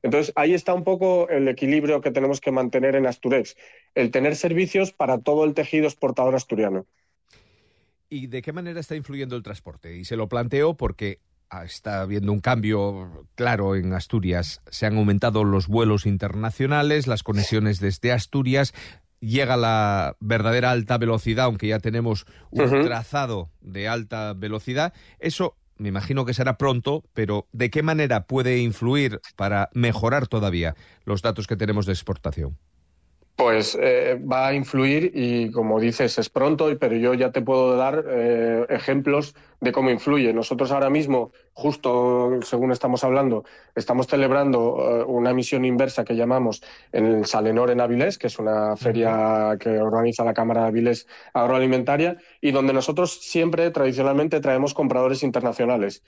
Entonces, 0.03 0.33
ahí 0.35 0.53
está 0.53 0.73
un 0.73 0.83
poco 0.83 1.27
el 1.29 1.47
equilibrio 1.47 2.01
que 2.01 2.11
tenemos 2.11 2.39
que 2.39 2.51
mantener 2.51 2.95
en 2.95 3.07
Asturex, 3.07 3.55
el 3.95 4.11
tener 4.11 4.35
servicios 4.35 4.91
para 4.91 5.19
todo 5.19 5.43
el 5.43 5.53
tejido 5.53 5.85
exportador 5.85 6.35
asturiano. 6.35 6.85
¿Y 8.09 8.27
de 8.27 8.41
qué 8.41 8.53
manera 8.53 8.79
está 8.79 8.95
influyendo 8.95 9.35
el 9.35 9.43
transporte? 9.43 9.95
Y 9.95 10.05
se 10.05 10.15
lo 10.15 10.29
planteo 10.29 10.75
porque 10.75 11.19
Ah, 11.49 11.63
está 11.63 12.01
habiendo 12.01 12.33
un 12.33 12.41
cambio 12.41 13.25
claro 13.35 13.75
en 13.77 13.93
Asturias. 13.93 14.61
Se 14.69 14.85
han 14.85 14.97
aumentado 14.97 15.45
los 15.45 15.67
vuelos 15.67 16.05
internacionales, 16.05 17.07
las 17.07 17.23
conexiones 17.23 17.79
desde 17.79 18.11
Asturias. 18.11 18.73
Llega 19.21 19.55
la 19.55 20.17
verdadera 20.19 20.71
alta 20.71 20.97
velocidad, 20.97 21.45
aunque 21.45 21.67
ya 21.67 21.79
tenemos 21.79 22.25
un 22.51 22.83
trazado 22.83 23.49
de 23.61 23.87
alta 23.87 24.33
velocidad. 24.33 24.93
Eso 25.19 25.55
me 25.77 25.89
imagino 25.89 26.25
que 26.25 26.33
será 26.33 26.57
pronto, 26.57 27.03
pero 27.13 27.47
¿de 27.51 27.69
qué 27.69 27.83
manera 27.83 28.25
puede 28.25 28.59
influir 28.59 29.21
para 29.35 29.69
mejorar 29.73 30.27
todavía 30.27 30.75
los 31.05 31.21
datos 31.21 31.47
que 31.47 31.55
tenemos 31.55 31.85
de 31.85 31.93
exportación? 31.93 32.57
Pues 33.37 33.77
eh, 33.79 34.19
va 34.19 34.47
a 34.47 34.53
influir 34.55 35.11
y 35.13 35.51
como 35.51 35.79
dices 35.79 36.17
es 36.17 36.27
pronto, 36.27 36.75
pero 36.79 36.95
yo 36.95 37.13
ya 37.13 37.31
te 37.31 37.43
puedo 37.43 37.77
dar 37.77 38.03
eh, 38.09 38.65
ejemplos 38.67 39.35
de 39.61 39.71
cómo 39.71 39.91
influye. 39.91 40.33
Nosotros 40.33 40.71
ahora 40.71 40.89
mismo, 40.89 41.31
justo 41.53 42.39
según 42.41 42.71
estamos 42.71 43.03
hablando, 43.03 43.45
estamos 43.75 44.07
celebrando 44.07 44.77
eh, 44.79 45.03
una 45.03 45.35
misión 45.35 45.65
inversa 45.65 46.03
que 46.03 46.15
llamamos 46.15 46.63
en 46.91 47.05
el 47.05 47.25
Salenor 47.27 47.69
en 47.69 47.79
Avilés, 47.79 48.17
que 48.17 48.25
es 48.25 48.39
una 48.39 48.75
feria 48.75 49.55
que 49.59 49.77
organiza 49.77 50.25
la 50.25 50.33
Cámara 50.33 50.63
de 50.63 50.67
Avilés 50.69 51.05
Agroalimentaria 51.31 52.17
y 52.41 52.49
donde 52.49 52.73
nosotros 52.73 53.19
siempre 53.21 53.69
tradicionalmente 53.69 54.39
traemos 54.39 54.73
compradores 54.73 55.21
internacionales. 55.21 56.01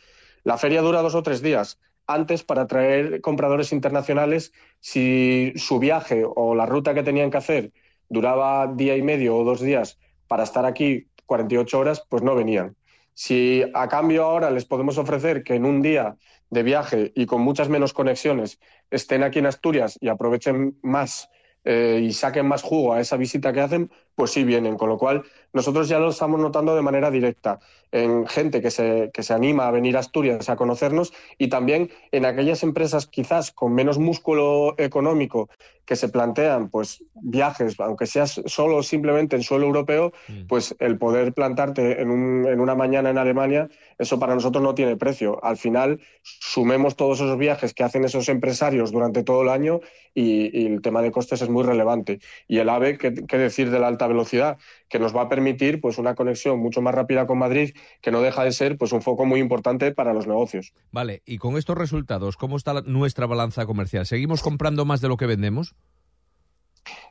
La 0.44 0.58
feria 0.58 0.82
dura 0.82 1.04
dos 1.04 1.14
o 1.14 1.22
tres 1.22 1.44
días 1.44 1.78
antes 2.10 2.44
para 2.44 2.64
atraer 2.64 3.22
compradores 3.22 3.72
internacionales 3.72 4.52
si 4.80 5.54
su 5.56 5.78
viaje 5.78 6.24
o 6.26 6.56
la 6.56 6.66
ruta 6.66 6.94
que 6.94 7.04
tenían 7.04 7.30
que 7.30 7.38
hacer 7.38 7.72
duraba 8.10 8.66
día 8.68 8.98
y 8.98 9.04
medio 9.04 9.38
o 9.38 9.44
dos 9.44 9.62
días 9.62 10.00
para 10.28 10.44
estar 10.44 10.66
aquí 10.66 11.08
48 11.28 11.80
horas, 11.80 12.04
pues 12.10 12.24
no 12.24 12.34
venían. 12.34 12.76
Si 13.14 13.64
a 13.76 13.88
cambio 13.88 14.24
ahora 14.24 14.50
les 14.50 14.66
podemos 14.66 14.98
ofrecer 14.98 15.44
que 15.44 15.54
en 15.54 15.66
un 15.66 15.82
día 15.82 16.18
de 16.50 16.64
viaje 16.64 17.12
y 17.16 17.28
con 17.28 17.42
muchas 17.42 17.70
menos 17.70 17.94
conexiones 17.94 18.60
estén 18.90 19.22
aquí 19.22 19.38
en 19.38 19.46
Asturias 19.46 19.98
y 20.02 20.08
aprovechen 20.08 20.80
más 20.82 21.30
eh, 21.66 22.00
y 22.02 22.14
saquen 22.14 22.48
más 22.48 22.64
jugo 22.64 22.94
a 22.94 23.02
esa 23.02 23.18
visita 23.18 23.54
que 23.54 23.62
hacen, 23.62 23.92
pues 24.20 24.32
sí 24.32 24.44
vienen, 24.44 24.76
con 24.76 24.90
lo 24.90 24.98
cual 24.98 25.24
nosotros 25.54 25.88
ya 25.88 25.98
lo 25.98 26.10
estamos 26.10 26.42
notando 26.42 26.76
de 26.76 26.82
manera 26.82 27.10
directa 27.10 27.58
en 27.94 28.28
gente 28.28 28.62
que 28.62 28.70
se, 28.70 29.12
que 29.14 29.24
se 29.24 29.34
anima 29.34 29.66
a 29.66 29.72
venir 29.72 29.96
a 29.96 30.02
Asturias 30.02 30.50
a 30.50 30.58
conocernos 30.58 31.14
y 31.38 31.48
también 31.48 31.90
en 32.12 32.26
aquellas 32.26 32.62
empresas 32.64 33.08
quizás 33.08 33.52
con 33.52 33.74
menos 33.74 33.98
músculo 33.98 34.76
económico 34.78 35.48
que 35.86 35.96
se 35.96 36.10
plantean 36.10 36.70
pues 36.70 37.04
viajes, 37.16 37.80
aunque 37.80 38.06
sea 38.06 38.28
solo 38.28 38.84
simplemente 38.84 39.36
en 39.36 39.42
suelo 39.42 39.66
europeo, 39.66 40.14
mm. 40.28 40.46
pues 40.46 40.76
el 40.78 41.00
poder 41.00 41.34
plantarte 41.34 42.00
en, 42.00 42.12
un, 42.12 42.46
en 42.46 42.60
una 42.60 42.76
mañana 42.76 43.10
en 43.10 43.18
Alemania, 43.18 43.70
eso 43.98 44.20
para 44.20 44.36
nosotros 44.36 44.64
no 44.64 44.76
tiene 44.76 44.98
precio. 44.98 45.44
Al 45.44 45.58
final, 45.58 46.00
sumemos 46.22 46.96
todos 46.96 47.22
esos 47.22 47.40
viajes 47.40 47.74
que 47.74 47.84
hacen 47.84 48.04
esos 48.04 48.30
empresarios 48.30 48.92
durante 48.92 49.24
todo 49.24 49.42
el 49.42 49.50
año 49.50 49.80
y, 50.14 50.68
el 50.68 50.82
tema 50.84 51.02
de 51.02 51.12
costes 51.12 51.42
es 51.42 51.50
muy 51.50 51.64
relevante. 51.64 52.20
Y 52.48 52.60
el 52.60 52.70
AVE, 52.70 53.00
¿qué, 53.00 53.14
¿qué, 53.14 53.38
decir 53.40 53.72
de 53.72 53.80
la 53.80 53.88
alta 53.88 54.08
velocidad? 54.10 54.58
Que 54.90 55.00
nos 55.00 55.16
va 55.16 55.22
a 55.22 55.30
permitir 55.30 55.80
pues 55.80 55.98
una 55.98 56.16
conexión 56.16 56.60
mucho 56.60 56.82
más 56.82 56.94
rápida 56.94 57.26
con 57.26 57.38
Madrid, 57.38 57.74
que 58.02 58.12
no 58.12 58.22
deja 58.22 58.44
de 58.44 58.52
ser 58.52 58.78
pues 58.78 58.92
un 58.92 59.02
foco 59.02 59.26
muy 59.26 59.40
importante 59.40 59.94
para 59.94 60.14
los 60.14 60.28
negocios. 60.28 60.74
Vale, 60.92 61.22
y 61.26 61.38
con 61.38 61.58
estos 61.58 61.78
resultados, 61.78 62.36
¿cómo 62.36 62.58
está 62.58 62.82
nuestra 62.82 63.26
balanza 63.26 63.66
comercial? 63.66 64.06
¿Seguimos 64.06 64.42
comprando 64.42 64.84
más 64.84 65.00
de 65.00 65.08
lo 65.08 65.16
que 65.16 65.26
vendemos? 65.26 65.76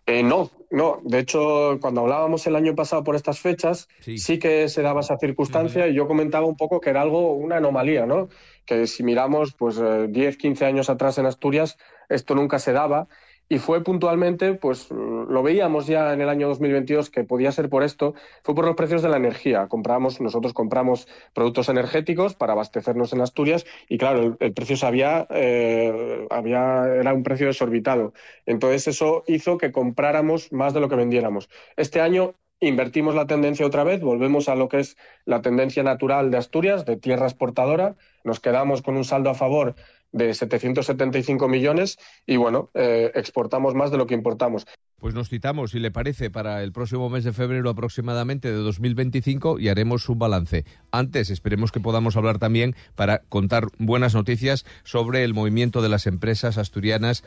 Eh, 0.07 0.23
no, 0.23 0.51
no. 0.71 1.01
De 1.05 1.19
hecho, 1.19 1.79
cuando 1.81 2.01
hablábamos 2.01 2.47
el 2.47 2.57
año 2.57 2.75
pasado 2.75 3.05
por 3.05 3.15
estas 3.15 3.41
fechas, 3.41 3.89
sí, 4.01 4.39
que 4.39 4.69
se 4.71 4.81
daba 4.81 5.01
esa 5.01 5.19
circunstancia 5.19 5.87
y 5.87 5.95
yo 5.95 6.09
comentaba 6.09 6.47
un 6.47 6.57
poco 6.57 6.81
que 6.81 6.89
era 6.89 7.03
algo, 7.03 7.35
una 7.35 7.57
anomalía, 7.57 8.07
¿no? 8.07 8.29
Que 8.65 8.87
si 8.87 9.03
miramos, 9.03 9.53
pues, 9.53 9.77
10, 9.77 10.35
eh, 10.35 10.39
15 10.39 10.65
años 10.65 10.89
atrás 10.89 11.19
en 11.19 11.27
Asturias, 11.27 11.77
esto 12.09 12.35
nunca 12.35 12.59
se 12.59 12.73
daba 12.73 13.09
y 13.49 13.59
fue 13.59 13.83
puntualmente, 13.83 14.55
pues 14.55 14.91
lo 14.91 15.43
veíamos 15.43 15.87
ya 15.87 16.13
en 16.13 16.21
el 16.21 16.29
año 16.29 16.49
2022 16.49 17.09
que 17.11 17.25
podía 17.25 17.51
ser 17.51 17.69
por 17.71 17.83
esto, 17.83 18.15
fue 18.43 18.55
por 18.55 18.67
los 18.67 18.77
precios 18.77 19.03
de 19.03 19.09
la 19.09 19.17
energía. 19.17 19.69
Compramos, 19.69 20.21
nosotros 20.21 20.53
compramos 20.53 21.09
productos 21.33 21.69
energéticos 21.69 22.35
para 22.35 22.53
abastecernos 22.53 23.13
en 23.13 23.23
Asturias 23.23 23.65
y 23.89 23.97
claro, 23.97 24.37
el, 24.39 24.53
precio 24.53 24.77
se 24.77 24.87
había, 24.87 25.27
eh, 25.31 26.27
había, 26.31 26.87
era 26.87 27.15
un 27.15 27.23
precio 27.23 27.47
desorbitado. 27.47 28.13
Entonces 28.45 28.87
eso 28.89 29.25
hizo 29.27 29.57
que 29.57 29.73
compráramos 29.73 30.53
más 30.53 30.75
de 30.75 30.81
lo 30.81 30.89
que 30.89 30.97
vendiéramos. 30.97 31.49
Este 31.77 32.01
año 32.01 32.35
invertimos 32.61 33.15
la 33.15 33.27
tendencia 33.27 33.65
otra 33.65 33.85
vez, 33.85 34.01
volvemos 34.01 34.49
a 34.49 34.57
lo 34.57 34.69
que 34.69 34.81
es 34.81 34.97
la 35.25 35.41
tendencia 35.41 35.83
natural 35.83 36.31
de 36.31 36.39
Asturias, 36.39 36.85
de 36.85 36.97
tierra 36.97 37.27
exportadora, 37.27 37.97
nos 38.25 38.41
quedamos 38.41 38.83
con 38.83 38.97
un 38.97 39.05
saldo 39.05 39.31
a 39.31 39.35
favor 39.35 39.77
de 40.13 40.35
775 40.35 41.49
millones 41.49 41.99
y 42.27 42.37
bueno, 42.37 42.71
eh, 42.75 43.11
exportamos 43.15 43.75
más 43.75 43.91
de 43.91 43.99
lo 43.99 44.07
que 44.07 44.15
importamos. 44.15 44.67
Pues 44.99 45.15
nos 45.15 45.29
citamos, 45.29 45.71
si 45.71 45.79
le 45.79 45.93
parece, 45.93 46.29
para 46.29 46.63
el 46.63 46.73
próximo 46.73 47.09
mes 47.09 47.23
de 47.23 47.33
febrero 47.33 47.71
aproximadamente 47.71 48.51
de 48.51 48.57
2025 48.57 49.61
y 49.61 49.69
haremos 49.69 50.09
un 50.09 50.19
balance. 50.19 50.65
Antes 50.91 51.31
esperemos 51.31 51.71
que 51.71 51.79
podamos 51.79 52.17
hablar 52.17 52.39
también 52.39 52.75
para 52.97 53.19
contar 53.29 53.69
buenas 53.79 54.15
noticias 54.15 54.67
sobre 54.83 55.23
el 55.23 55.35
movimiento 55.35 55.83
de 55.83 55.89
las 55.89 56.07
empresas 56.09 56.59
asturianas 56.59 57.23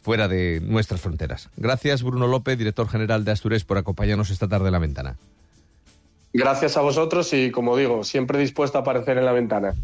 fuera 0.00 0.28
de 0.28 0.60
nuestras 0.62 1.02
fronteras. 1.02 1.50
Gracias 1.56 2.02
Bruno 2.02 2.26
López, 2.26 2.56
director 2.56 2.88
general 2.88 3.24
de 3.24 3.32
Astures, 3.32 3.64
por 3.64 3.76
acompañarnos 3.76 4.30
esta 4.30 4.48
tarde 4.48 4.68
en 4.68 4.72
la 4.72 4.78
ventana. 4.78 5.16
Gracias 6.32 6.76
a 6.76 6.80
vosotros 6.80 7.32
y, 7.32 7.50
como 7.50 7.76
digo, 7.76 8.04
siempre 8.04 8.38
dispuesto 8.38 8.78
a 8.78 8.82
aparecer 8.82 9.18
en 9.18 9.24
la 9.24 9.32
ventana. 9.32 9.74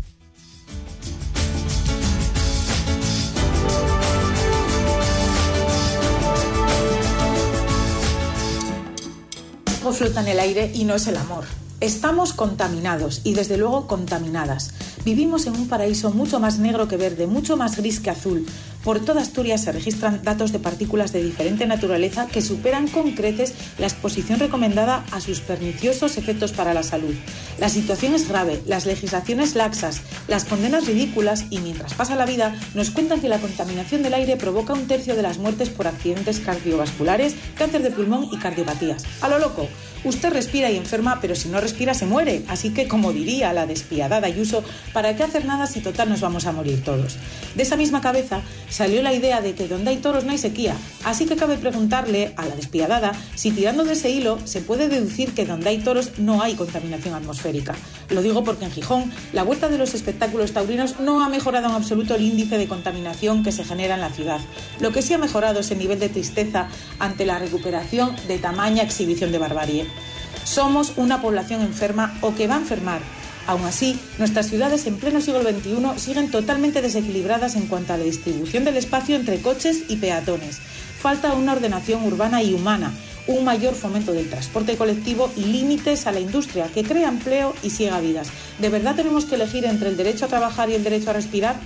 Flota 9.93 10.21
en 10.21 10.29
el 10.29 10.41
aire 10.41 10.71
y 10.75 10.85
no 10.85 10.95
es 10.95 11.07
el 11.07 11.17
amor. 11.17 11.45
Estamos 11.81 12.33
contaminados 12.33 13.21
y 13.25 13.35
desde 13.35 13.59
luego 13.59 13.87
contaminadas. 13.87 14.73
Vivimos 15.05 15.47
en 15.47 15.55
un 15.55 15.69
paraíso 15.69 16.11
mucho 16.11 16.41
más 16.41 16.59
negro 16.59 16.89
que 16.89 16.97
verde, 16.97 17.27
mucho 17.27 17.57
más 17.57 17.77
gris 17.77 18.01
que 18.01 18.11
azul, 18.11 18.47
por 18.87 19.05
toda 19.05 19.21
Asturias 19.21 19.65
se 19.65 19.73
registran 19.73 20.23
datos 20.23 20.53
de 20.53 20.61
partículas 20.61 21.13
de 21.13 21.21
diferente 21.21 21.67
naturaleza 21.67 22.29
que 22.29 22.41
superan 22.41 22.87
con 22.87 23.17
creces 23.17 23.53
la 23.79 23.89
exposición 23.89 24.39
recomendada 24.39 25.05
a 25.11 25.21
sus 25.21 25.41
perniciosos 25.41 26.17
efectos 26.19 26.53
para 26.53 26.73
la 26.73 26.85
salud. 26.85 27.13
La 27.59 27.69
situación 27.69 28.15
es 28.15 28.29
grave, 28.29 28.63
las 28.65 28.87
legislaciones 28.87 29.57
laxas, 29.57 30.03
las 30.29 30.45
condenas 30.45 30.87
ridículas 30.87 31.47
y 31.51 31.59
mientras 31.59 31.95
pasa 31.95 32.15
la 32.15 32.27
vida 32.27 32.55
nos 32.75 32.91
cuentan 32.91 33.21
que 33.21 33.29
la 33.29 33.41
contaminación 33.41 34.05
del 34.05 34.15
aire 34.15 34.37
provoca 34.37 34.75
un 34.75 34.87
tercio 34.87 35.17
de 35.17 35.23
las 35.23 35.39
muertes 35.39 35.69
por 35.69 35.89
accidentes 35.89 36.39
cardiovasculares, 36.39 37.35
cáncer 37.57 37.83
de 37.83 37.91
pulmón 37.91 38.29
y 38.31 38.39
cardiopatías. 38.39 39.05
A 39.21 39.29
lo 39.29 39.41
loco, 39.41 39.67
usted 40.09 40.33
respira 40.33 40.71
y 40.71 40.77
enferma, 40.77 41.19
pero 41.21 41.35
si 41.35 41.49
no 41.49 41.61
respira 41.61 41.95
se 41.95 42.07
muere. 42.07 42.43
Así 42.49 42.71
que, 42.71 42.89
como 42.89 43.13
diría 43.13 43.53
la 43.53 43.67
despiadada 43.67 44.27
Ayuso, 44.27 44.63
¿para 44.93 45.17
qué 45.17 45.23
hacer 45.23 45.45
nada 45.45 45.67
si 45.67 45.81
total 45.81 46.09
nos 46.09 46.21
vamos 46.21 46.47
a 46.47 46.53
morir 46.53 46.83
todos? 46.85 47.17
De 47.55 47.63
esa 47.63 47.77
misma 47.77 48.01
cabeza 48.01 48.41
salió 48.69 49.03
la 49.03 49.13
idea 49.13 49.41
de 49.41 49.55
que 49.55 49.69
donde 49.69 49.91
hay 49.91 49.99
toros 49.99 50.25
no 50.25 50.33
hay 50.33 50.39
sequía, 50.39 50.77
así 51.05 51.27
que 51.27 51.37
cabe 51.37 51.57
preguntarle 51.57 52.33
a 52.37 52.47
la 52.47 52.57
despiadada 52.57 53.13
si 53.35 53.51
tirando 53.51 53.85
de 53.85 53.93
ese 53.93 54.11
hilo 54.11 54.39
se 54.45 54.61
puede 54.61 54.89
deducir 54.89 55.33
que 55.33 55.47
donde 55.47 55.71
hay 55.71 55.79
toros 55.79 56.19
no 56.19 56.43
hay 56.43 56.55
contaminación 56.55 57.15
atmosférica. 57.15 57.75
Lo 58.11 58.23
digo 58.23 58.45
porque 58.45 58.65
en 58.65 58.71
Gijón 58.71 59.13
la 59.33 59.43
vuelta 59.43 59.69
de 59.69 59.79
los 59.79 59.95
espectáculos 59.95 60.53
taurinos 60.53 61.01
no 61.01 61.23
ha 61.23 61.29
mejorado 61.29 61.67
en 61.69 61.75
absoluto 61.75 62.15
el 62.15 62.23
índice 62.23 62.59
de 62.59 62.69
contaminación 62.69 63.43
que 63.43 63.53
se 63.53 63.65
genera 63.65 63.95
en 63.95 64.01
la 64.01 64.11
ciudad. 64.11 64.41
Lo 64.81 64.93
que 64.93 65.03
sí 65.03 65.15
ha 65.15 65.19
mejorado 65.19 65.61
es 65.61 65.71
el 65.71 65.79
nivel 65.79 65.99
de 65.99 66.09
tristeza 66.09 66.69
ante 66.99 67.27
la 67.27 67.39
recuperación 67.39 68.15
de 68.29 68.39
tamaña 68.39 68.83
exhibición 68.83 69.33
de 69.33 69.39
barbarie. 69.39 69.87
Somos 70.47 70.95
una 70.97 71.21
población 71.21 71.61
enferma 71.61 72.17
o 72.23 72.35
que 72.35 72.47
va 72.47 72.55
a 72.55 72.61
enfermar 72.61 73.03
Aún 73.47 73.65
así, 73.65 73.99
nuestras 74.19 74.49
ciudades 74.49 74.87
en 74.87 74.97
pleno 74.97 75.21
siglo 75.21 75.43
XXI 75.43 76.01
siguen 76.01 76.31
totalmente 76.31 76.83
desequilibradas 76.83 77.55
en 77.55 77.67
cuanto 77.69 77.93
a 77.93 77.97
la 77.97 78.03
distribución 78.03 78.65
del 78.65 78.77
espacio 78.77 79.15
entre 79.15 79.41
coches 79.41 79.85
y 79.89 79.97
peatones. 79.97 80.59
Falta 81.01 81.33
una 81.33 81.53
ordenación 81.53 82.05
urbana 82.05 82.43
y 82.43 82.55
humana, 82.55 82.93
un 83.29 83.45
mayor 83.45 83.75
fomento 83.75 84.13
del 84.13 84.29
transporte 84.29 84.77
colectivo 84.77 85.31
y 85.37 85.45
límites 85.45 86.09
a 86.09 86.13
la 86.13 86.21
industria 86.21 86.67
que 86.67 86.83
crea 86.83 87.09
empleo 87.09 87.55
y 87.63 87.71
siega 87.71 88.01
vidas. 88.01 88.29
¿De 88.59 88.69
verdad 88.69 88.97
tenemos 88.97 89.27
que 89.27 89.37
elegir 89.37 89.65
entre 89.65 89.91
el 89.91 89.97
derecho 89.97 90.25
a 90.25 90.29
trabajar 90.29 90.69
y 90.69 90.75
el 90.75 90.83
derecho 90.83 91.11
a 91.11 91.13
respirar? 91.13 91.57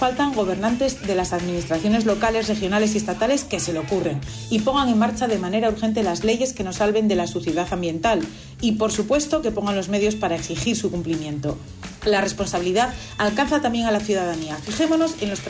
Faltan 0.00 0.32
gobernantes 0.32 1.02
de 1.06 1.14
las 1.14 1.34
administraciones 1.34 2.06
locales, 2.06 2.48
regionales 2.48 2.94
y 2.94 2.96
estatales 2.96 3.44
que 3.44 3.60
se 3.60 3.74
le 3.74 3.80
ocurren 3.80 4.18
y 4.48 4.60
pongan 4.60 4.88
en 4.88 4.98
marcha 4.98 5.28
de 5.28 5.36
manera 5.36 5.68
urgente 5.68 6.02
las 6.02 6.24
leyes 6.24 6.54
que 6.54 6.64
nos 6.64 6.76
salven 6.76 7.06
de 7.06 7.16
la 7.16 7.26
suciedad 7.26 7.70
ambiental 7.70 8.22
y, 8.62 8.72
por 8.72 8.92
supuesto, 8.92 9.42
que 9.42 9.50
pongan 9.50 9.76
los 9.76 9.90
medios 9.90 10.14
para 10.14 10.36
exigir 10.36 10.74
su 10.74 10.90
cumplimiento. 10.90 11.58
La 12.06 12.22
responsabilidad 12.22 12.94
alcanza 13.18 13.60
también 13.60 13.84
a 13.84 13.90
la 13.90 14.00
ciudadanía. 14.00 14.56
Fijémonos 14.56 15.16
en 15.20 15.28
los 15.28 15.40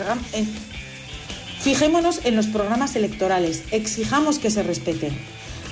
en 2.24 2.34
los 2.34 2.46
programas 2.48 2.96
electorales, 2.96 3.62
exijamos 3.70 4.40
que 4.40 4.50
se 4.50 4.64
respeten. 4.64 5.16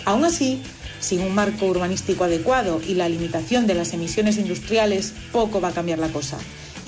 Aún 0.05 0.25
así, 0.25 0.63
sin 1.01 1.23
un 1.23 1.35
marco 1.35 1.67
urbanístico 1.67 2.23
adecuado 2.23 2.81
y 2.87 2.95
la 2.95 3.09
limitación 3.09 3.67
de 3.67 3.75
las 3.75 3.93
emisiones 3.93 4.39
industriales, 4.39 5.15
poco 5.33 5.61
va 5.61 5.69
a 5.69 5.75
cambiar 5.75 5.99
la 5.99 6.11
cosa. 6.11 6.39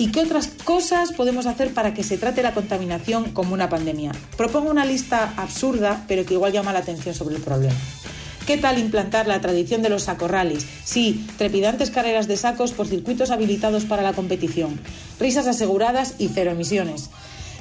¿Y 0.01 0.07
qué 0.07 0.21
otras 0.21 0.47
cosas 0.47 1.11
podemos 1.11 1.45
hacer 1.45 1.75
para 1.75 1.93
que 1.93 2.01
se 2.01 2.17
trate 2.17 2.41
la 2.41 2.55
contaminación 2.55 3.33
como 3.33 3.53
una 3.53 3.69
pandemia? 3.69 4.11
Propongo 4.35 4.71
una 4.71 4.83
lista 4.83 5.31
absurda, 5.37 6.05
pero 6.07 6.25
que 6.25 6.33
igual 6.33 6.51
llama 6.51 6.73
la 6.73 6.79
atención 6.79 7.13
sobre 7.13 7.35
el 7.35 7.41
problema. 7.43 7.75
¿Qué 8.47 8.57
tal 8.57 8.79
implantar 8.79 9.27
la 9.27 9.39
tradición 9.41 9.83
de 9.83 9.89
los 9.89 10.01
sacorrales? 10.01 10.65
Sí, 10.83 11.27
trepidantes 11.37 11.91
carreras 11.91 12.27
de 12.27 12.35
sacos 12.35 12.71
por 12.71 12.87
circuitos 12.87 13.29
habilitados 13.29 13.85
para 13.85 14.01
la 14.01 14.13
competición, 14.13 14.79
risas 15.19 15.45
aseguradas 15.45 16.15
y 16.17 16.29
cero 16.29 16.49
emisiones 16.49 17.11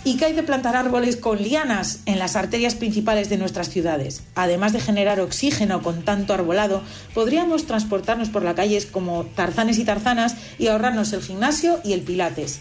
y 0.04 0.16
que 0.16 0.26
hay 0.26 0.32
de 0.32 0.42
plantar 0.42 0.76
árboles 0.76 1.16
con 1.16 1.42
lianas 1.42 2.00
en 2.06 2.18
las 2.18 2.36
arterias 2.36 2.74
principales 2.74 3.28
de 3.28 3.36
nuestras 3.36 3.68
ciudades. 3.68 4.22
Además 4.34 4.72
de 4.72 4.80
generar 4.80 5.20
oxígeno 5.20 5.82
con 5.82 6.02
tanto 6.02 6.32
arbolado, 6.32 6.82
podríamos 7.14 7.66
transportarnos 7.66 8.30
por 8.30 8.42
las 8.42 8.54
calles 8.54 8.86
como 8.86 9.24
tarzanes 9.24 9.78
y 9.78 9.84
tarzanas 9.84 10.36
y 10.58 10.68
ahorrarnos 10.68 11.12
el 11.12 11.22
gimnasio 11.22 11.80
y 11.84 11.92
el 11.92 12.02
pilates. 12.02 12.60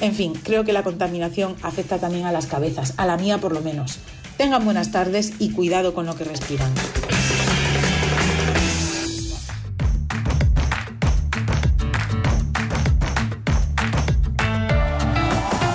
En 0.00 0.14
fin, 0.14 0.32
creo 0.42 0.64
que 0.64 0.72
la 0.72 0.82
contaminación 0.82 1.56
afecta 1.62 1.98
también 1.98 2.26
a 2.26 2.32
las 2.32 2.46
cabezas, 2.46 2.94
a 2.96 3.06
la 3.06 3.16
mía 3.16 3.38
por 3.38 3.52
lo 3.52 3.60
menos. 3.60 3.98
Tengan 4.36 4.64
buenas 4.64 4.90
tardes 4.90 5.34
y 5.38 5.50
cuidado 5.50 5.94
con 5.94 6.06
lo 6.06 6.16
que 6.16 6.24
respiran. 6.24 6.72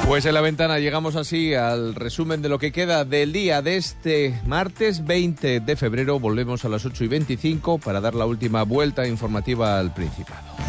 Pues 0.09 0.25
en 0.25 0.33
la 0.33 0.41
ventana 0.41 0.79
llegamos 0.79 1.15
así 1.15 1.53
al 1.53 1.93
resumen 1.93 2.41
de 2.41 2.49
lo 2.49 2.57
que 2.57 2.71
queda 2.71 3.05
del 3.05 3.31
día 3.31 3.61
de 3.61 3.77
este 3.77 4.41
martes 4.43 5.05
20 5.05 5.59
de 5.59 5.75
febrero. 5.75 6.19
Volvemos 6.19 6.65
a 6.65 6.69
las 6.69 6.83
8 6.83 7.03
y 7.03 7.07
25 7.07 7.77
para 7.77 8.01
dar 8.01 8.15
la 8.15 8.25
última 8.25 8.63
vuelta 8.63 9.07
informativa 9.07 9.77
al 9.77 9.93
Principado. 9.93 10.68